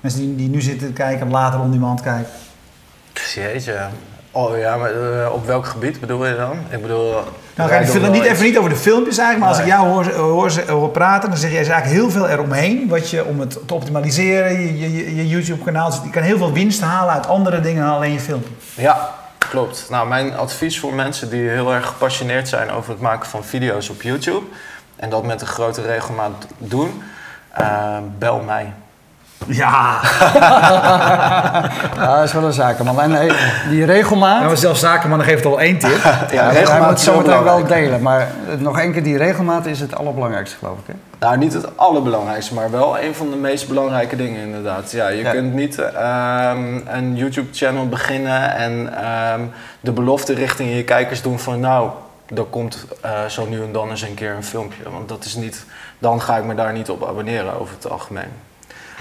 Mensen 0.00 0.20
die, 0.20 0.36
die 0.36 0.48
nu 0.48 0.60
zitten 0.60 0.86
te 0.86 0.92
kijken 0.92 1.26
en 1.26 1.32
later 1.32 1.60
on 1.60 1.70
demand 1.70 2.00
kijken. 2.00 2.26
Jeetje. 3.34 3.78
Oh 4.30 4.58
ja, 4.58 4.76
maar 4.76 4.90
eh, 4.90 5.32
op 5.32 5.46
welk 5.46 5.66
gebied 5.66 6.00
bedoel 6.00 6.26
je 6.26 6.36
dan? 6.36 6.58
Ik 6.70 6.82
bedoel... 6.82 7.14
Nou, 7.54 7.70
ga 7.70 8.00
wel 8.00 8.10
niet, 8.10 8.24
even 8.24 8.44
niet 8.44 8.58
over 8.58 8.70
de 8.70 8.76
filmpjes 8.76 9.18
eigenlijk, 9.18 9.38
maar 9.38 9.48
als 9.48 9.58
ik 9.58 9.74
jou 9.74 9.88
hoor, 10.20 10.50
hoor 10.68 10.90
praten, 10.90 11.28
dan 11.28 11.38
zeg 11.38 11.50
jij 11.50 11.58
eigenlijk 11.58 11.86
heel 11.86 12.10
veel 12.10 12.28
eromheen. 12.28 12.88
Wat 12.88 13.10
je, 13.10 13.24
om 13.24 13.40
het 13.40 13.58
te 13.66 13.74
optimaliseren, 13.74 14.60
je, 14.60 14.78
je, 14.78 15.16
je 15.16 15.28
YouTube-kanaal. 15.28 15.90
Dus 15.90 15.98
je 16.04 16.10
kan 16.10 16.22
heel 16.22 16.38
veel 16.38 16.52
winst 16.52 16.80
halen 16.80 17.14
uit 17.14 17.26
andere 17.26 17.60
dingen 17.60 17.84
dan 17.84 17.94
alleen 17.94 18.12
je 18.12 18.20
filmpje. 18.20 18.52
Ja, 18.74 19.14
klopt. 19.38 19.86
Nou, 19.90 20.08
mijn 20.08 20.36
advies 20.36 20.80
voor 20.80 20.94
mensen 20.94 21.30
die 21.30 21.48
heel 21.48 21.72
erg 21.72 21.86
gepassioneerd 21.86 22.48
zijn 22.48 22.70
over 22.70 22.90
het 22.90 23.00
maken 23.00 23.28
van 23.28 23.44
video's 23.44 23.88
op 23.88 24.02
YouTube 24.02 24.44
en 24.96 25.10
dat 25.10 25.24
met 25.24 25.40
een 25.40 25.46
grote 25.46 25.82
regelmaat 25.82 26.46
doen, 26.58 27.02
eh, 27.50 27.96
bel 28.18 28.40
mij. 28.40 28.72
Ja, 29.46 30.00
Ja, 31.96 32.14
dat 32.16 32.24
is 32.24 32.32
wel 32.32 32.44
een 32.44 32.52
zakenman. 32.52 33.00
En 33.00 33.10
hey, 33.10 33.32
die 33.70 33.84
regelmaat. 33.84 34.40
nou, 34.42 34.56
zelfs 34.56 34.80
Zakenman 34.80 35.18
nog 35.18 35.26
heeft 35.26 35.44
al 35.46 35.60
één 35.60 35.78
tip. 35.78 35.98
Ja, 36.32 36.48
regelmaat 36.48 36.88
moet 36.88 37.00
zo 37.00 37.16
meteen 37.16 37.42
wel 37.42 37.66
delen. 37.66 38.02
Maar 38.02 38.20
eh, 38.20 38.26
nog 38.58 38.78
één 38.78 38.92
keer, 38.92 39.02
die 39.02 39.16
regelmaat 39.16 39.66
is 39.66 39.80
het 39.80 39.94
allerbelangrijkste, 39.96 40.56
geloof 40.58 40.78
ik. 40.78 40.86
Hè? 40.86 40.92
Nou, 41.18 41.36
niet 41.38 41.52
het 41.52 41.76
allerbelangrijkste, 41.78 42.54
maar 42.54 42.70
wel 42.70 42.98
een 42.98 43.14
van 43.14 43.30
de 43.30 43.36
meest 43.36 43.68
belangrijke 43.68 44.16
dingen 44.16 44.40
inderdaad. 44.44 44.90
Ja, 44.92 45.08
je 45.08 45.22
Ja. 45.22 45.30
kunt 45.30 45.54
niet 45.54 45.78
ehm, 45.78 46.80
een 46.86 47.16
YouTube-channel 47.16 47.88
beginnen 47.88 48.54
en 48.56 48.94
ehm, 49.02 49.40
de 49.80 49.92
belofte 49.92 50.34
richting 50.34 50.74
je 50.74 50.84
kijkers 50.84 51.22
doen 51.22 51.38
van 51.38 51.60
nou, 51.60 51.90
er 52.36 52.44
komt 52.44 52.86
eh, 53.00 53.10
zo 53.28 53.46
nu 53.46 53.62
en 53.62 53.72
dan 53.72 53.90
eens 53.90 54.02
een 54.02 54.14
keer 54.14 54.34
een 54.34 54.44
filmpje. 54.44 54.82
Want 54.92 55.08
dat 55.08 55.24
is 55.24 55.34
niet, 55.34 55.64
dan 55.98 56.20
ga 56.20 56.36
ik 56.36 56.44
me 56.44 56.54
daar 56.54 56.72
niet 56.72 56.90
op 56.90 57.06
abonneren 57.08 57.60
over 57.60 57.74
het 57.74 57.90
algemeen. 57.90 58.30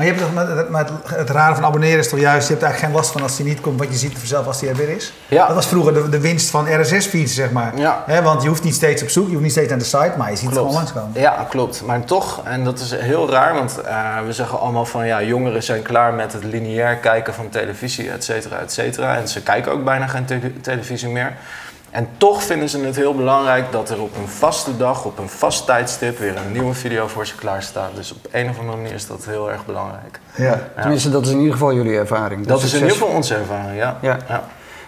Maar 0.02 0.10
je 0.10 0.16
hebt 0.16 0.26
toch, 0.36 0.46
met, 0.46 0.70
met 0.70 0.90
het, 0.90 1.16
het 1.18 1.30
rare 1.30 1.56
van 1.56 1.64
abonneren 1.66 2.00
is 2.00 2.10
toch 2.10 2.20
juist, 2.20 2.48
je 2.48 2.54
hebt 2.54 2.66
eigenlijk 2.66 2.94
geen 2.94 3.02
last 3.02 3.12
van 3.14 3.22
als 3.22 3.36
die 3.36 3.46
niet 3.46 3.62
komt, 3.62 3.80
want 3.80 3.92
je 3.92 3.98
ziet 3.98 4.18
vanzelf 4.18 4.48
als 4.48 4.60
die 4.60 4.70
er 4.70 4.76
weer 4.76 4.90
is. 4.90 5.14
Ja. 5.28 5.46
Dat 5.46 5.56
was 5.56 5.68
vroeger 5.68 5.94
de, 5.94 6.10
de 6.10 6.20
winst 6.20 6.50
van 6.50 6.82
RSS-feeds, 6.82 7.34
zeg 7.34 7.52
maar. 7.52 7.78
Ja. 7.78 8.04
Want 8.24 8.42
je 8.42 8.48
hoeft 8.48 8.64
niet 8.64 8.76
steeds 8.76 9.02
op 9.02 9.10
zoek, 9.10 9.26
je 9.26 9.32
hoeft 9.32 9.42
niet 9.44 9.52
steeds 9.52 9.70
naar 9.70 9.78
de 9.78 9.84
site, 9.84 10.12
maar 10.18 10.30
je 10.30 10.36
ziet 10.36 10.46
het 10.50 10.58
gewoon 10.58 10.74
langskomen. 10.74 11.22
Ja, 11.22 11.46
klopt. 11.50 11.82
Maar 11.86 12.04
toch, 12.04 12.42
en 12.44 12.64
dat 12.64 12.80
is 12.80 12.92
heel 12.96 13.30
raar, 13.30 13.54
want 13.54 13.82
eh, 13.82 13.96
we 14.26 14.34
zeggen 14.34 14.60
allemaal 14.60 14.86
van 14.86 15.06
ja, 15.08 15.22
jongeren 15.24 15.64
zijn 15.64 15.82
klaar 15.82 16.14
met 16.14 16.34
het 16.34 16.44
lineair 16.44 16.96
kijken 16.96 17.34
van 17.34 17.50
televisie, 17.50 18.12
et 18.12 18.24
cetera, 18.24 18.60
et 18.60 18.72
cetera. 18.72 19.16
En 19.18 19.28
ze 19.28 19.42
kijken 19.42 19.72
ook 19.72 19.84
bijna 19.84 20.08
geen 20.08 20.26
te- 20.26 20.62
televisie 20.62 21.10
meer. 21.10 21.34
En 21.92 22.08
toch 22.18 22.44
vinden 22.44 22.70
ze 22.70 22.80
het 22.80 22.96
heel 22.96 23.16
belangrijk 23.16 23.72
dat 23.72 23.90
er 23.90 24.02
op 24.02 24.16
een 24.18 24.28
vaste 24.28 24.78
dag, 24.78 25.06
op 25.06 25.18
een 25.20 25.30
vast 25.30 25.66
tijdstip, 25.66 26.18
weer 26.18 26.36
een 26.38 26.52
nieuwe 26.52 26.74
video 26.74 27.08
voor 27.08 27.26
ze 27.28 27.36
klaar 27.36 27.64
staat. 27.64 27.90
Dus 27.96 28.12
op 28.12 28.28
een 28.32 28.50
of 28.50 28.60
andere 28.60 28.78
manier 28.78 28.94
is 28.94 29.08
dat 29.08 29.26
heel 29.26 29.52
erg 29.52 29.66
belangrijk. 29.66 30.20
Ja. 30.36 30.60
Tenminste, 30.80 31.10
dat 31.10 31.26
is 31.26 31.32
in 31.32 31.38
ieder 31.38 31.54
geval 31.54 31.74
jullie 31.74 31.98
ervaring. 31.98 32.46
Dat 32.48 32.64
is 32.64 32.74
in 32.74 32.80
ieder 32.80 32.92
geval 32.98 33.08
onze 33.16 33.36
ervaring, 33.36 33.78
ja. 33.78 33.98
Ja. 34.02 34.18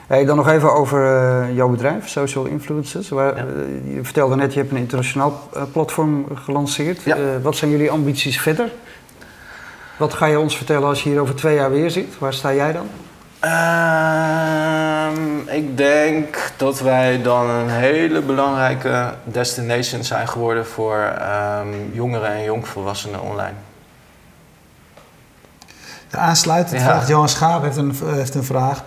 Hey, 0.08 0.26
dan 0.26 0.36
nog 0.36 0.48
even 0.50 0.74
over 0.74 1.06
eh, 1.06 1.56
jouw 1.56 1.70
bedrijf, 1.70 2.10
Social 2.10 2.46
Influencers. 2.46 3.10
Waar, 3.10 3.36
Ja. 3.36 3.42
eh, 3.44 3.96
je 3.96 4.00
vertelde 4.04 4.36
net, 4.36 4.54
je 4.54 4.60
hebt 4.60 4.72
een 4.72 4.78
internationaal 4.78 5.50
eh, 5.54 5.62
platform 5.72 6.26
gelanceerd. 6.36 7.02
Ja. 7.04 7.16
Eh, 7.16 7.22
wat 7.42 7.56
zijn 7.56 7.72
jullie 7.72 7.92
ambities 7.92 8.42
verder? 8.42 8.72
Wat 9.98 10.14
ga 10.14 10.26
je 10.26 10.40
ons 10.40 10.58
vertellen 10.58 10.88
als 10.88 11.04
je 11.04 11.10
hier 11.10 11.20
over 11.20 11.36
twee 11.36 11.56
jaar 11.56 11.72
weer 11.72 11.92
zit? 11.92 12.18
Waar 12.20 12.34
sta 12.34 12.54
jij 12.54 12.72
dan? 12.74 12.88
Ehm, 15.18 15.56
ik 15.58 15.78
denk 15.78 16.52
dat 16.58 16.80
wij 16.80 17.22
dan 17.22 17.50
een 17.50 17.70
hele 17.70 18.22
belangrijke 18.22 19.14
destination 19.24 20.04
zijn 20.04 20.28
geworden 20.28 20.66
voor 20.66 20.98
ehm, 21.20 21.68
jongeren 21.92 22.32
en 22.32 22.44
jongvolwassenen 22.44 23.22
online. 23.22 23.54
Aansluitend 26.12 26.80
Ja. 26.82 26.86
vraagt 26.88 27.08
Johan 27.08 27.30
Schaap 27.30 27.64
heeft 27.64 27.78
een, 27.78 27.96
heeft 28.06 28.36
een 28.36 28.44
vraag. 28.44 28.84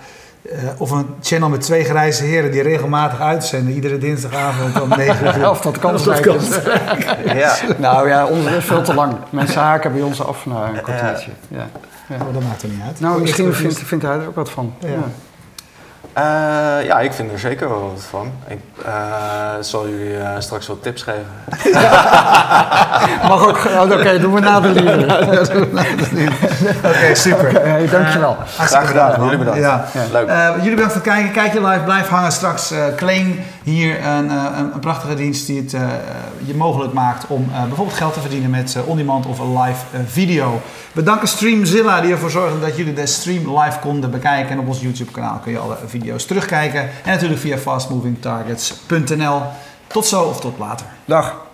eh, 0.53 0.59
of 0.79 0.91
een 0.91 1.07
channel 1.23 1.49
met 1.49 1.61
twee 1.61 1.85
grijze 1.85 2.25
heren 2.25 2.51
die 2.53 2.63
regelmatig 2.63 3.21
uitzenden, 3.21 3.75
iedere 3.75 3.99
dinsdagavond 3.99 4.81
om 4.81 4.89
9 4.99 5.39
uur. 5.39 5.51
Of 5.51 5.61
dat 5.61 5.79
kansrijk 5.79 6.27
is. 6.27 6.49
Ja. 7.35 7.55
nou 7.77 8.09
ja, 8.09 8.27
onze 8.27 8.57
is 8.57 8.65
veel 8.65 8.83
te 8.83 8.95
lang. 8.95 9.15
Mensen 9.31 9.61
haken 9.61 9.93
bij 9.93 10.03
ons 10.03 10.23
af 10.27 10.47
na 10.47 10.69
een 10.69 10.81
kwartiertje. 10.83 11.31
Ja. 11.49 11.67
Oh, 12.11 12.33
dat 12.35 12.43
maakt 12.43 12.63
er 12.63 12.69
niet 12.69 12.81
uit. 12.87 13.01
Nou, 13.01 13.21
misschien 13.21 13.55
vindt, 13.55 13.79
vindt 13.79 14.05
hij 14.05 14.15
er 14.19 14.27
ook 14.27 14.35
wat 14.35 14.51
van. 14.51 14.75
Ja. 14.79 14.89
Ja. 16.17 16.79
Eh, 16.81 16.87
ja, 16.87 17.01
ik 17.01 17.13
vind 17.13 17.33
er 17.33 17.39
zeker 17.39 17.69
wel 17.69 17.91
wat 17.93 18.03
van. 18.11 18.33
Ik 18.49 18.59
eh, 18.85 18.93
zal 19.61 19.89
jullie 19.89 20.17
eh, 20.17 20.31
straks 20.39 20.67
wat 20.67 20.83
tips 20.83 21.03
geven. 21.03 21.27
Mag 23.29 23.47
ook. 23.49 23.65
oh, 23.65 23.83
Oké, 23.83 24.19
doen 24.19 24.35
we 24.35 24.41
na 24.41 24.61
de 24.61 24.69
liefde. 24.81 25.05
Oké, 26.85 27.15
super. 27.15 27.63
Hey, 27.63 27.89
dankjewel. 27.89 28.37
Hartstikke 28.57 28.87
gedaan. 28.87 29.11
bedankt, 29.11 29.19
man. 29.19 29.29
Jullie 29.29 29.39
bedankt. 29.39 29.93
Ja. 29.93 30.03
Leuk. 30.13 30.29
Eh, 30.29 30.49
jullie 30.57 30.71
bedankt 30.71 30.93
voor 30.93 31.03
het 31.03 31.13
kijken. 31.13 31.33
Kijk 31.33 31.53
je 31.53 31.67
live, 31.67 31.85
blijf 31.85 32.09
hangen. 32.09 32.33
Straks 32.33 32.71
eh 32.71 32.85
Kleen 32.97 33.45
hier 33.67 34.07
een, 34.07 34.31
eh, 34.31 34.45
een, 34.59 34.73
een 34.75 34.81
prachtige 34.81 35.15
dienst 35.15 35.47
die 35.47 35.61
het 35.63 35.75
eh, 35.75 35.83
je 36.45 36.55
mogelijk 36.55 36.93
maakt 36.93 37.27
om 37.27 37.49
eh, 37.53 37.63
bijvoorbeeld 37.65 37.97
geld 37.97 38.15
te 38.15 38.21
verdienen 38.21 38.51
met 38.51 38.75
eh, 38.77 38.89
on-demand 38.89 39.27
of 39.27 39.39
een 39.39 39.59
live 39.59 39.85
video. 40.07 40.61
We 40.93 41.03
danken 41.03 41.29
Streamzilla 41.29 42.01
die 42.01 42.13
ervoor 42.13 42.31
zorgde 42.31 42.61
dat 42.61 42.77
jullie 42.77 42.93
de 42.93 43.07
stream 43.07 43.59
live 43.59 43.79
konden 43.79 44.11
bekijken. 44.11 44.51
En 44.51 44.59
op 44.59 44.69
ons 44.69 44.81
YouTube 44.81 45.11
kanaal 45.11 45.39
kun 45.39 45.53
je 45.53 45.59
alle 45.59 45.77
video's 46.07 46.25
terugkijken. 46.25 46.81
En 46.81 47.13
natuurlijk 47.13 47.41
via 47.41 47.59
fastmovingtargets.nl. 47.59 49.43
Tot 49.87 50.07
zo 50.07 50.23
of 50.23 50.41
tot 50.41 50.59
later. 50.59 50.87
Dag. 51.05 51.47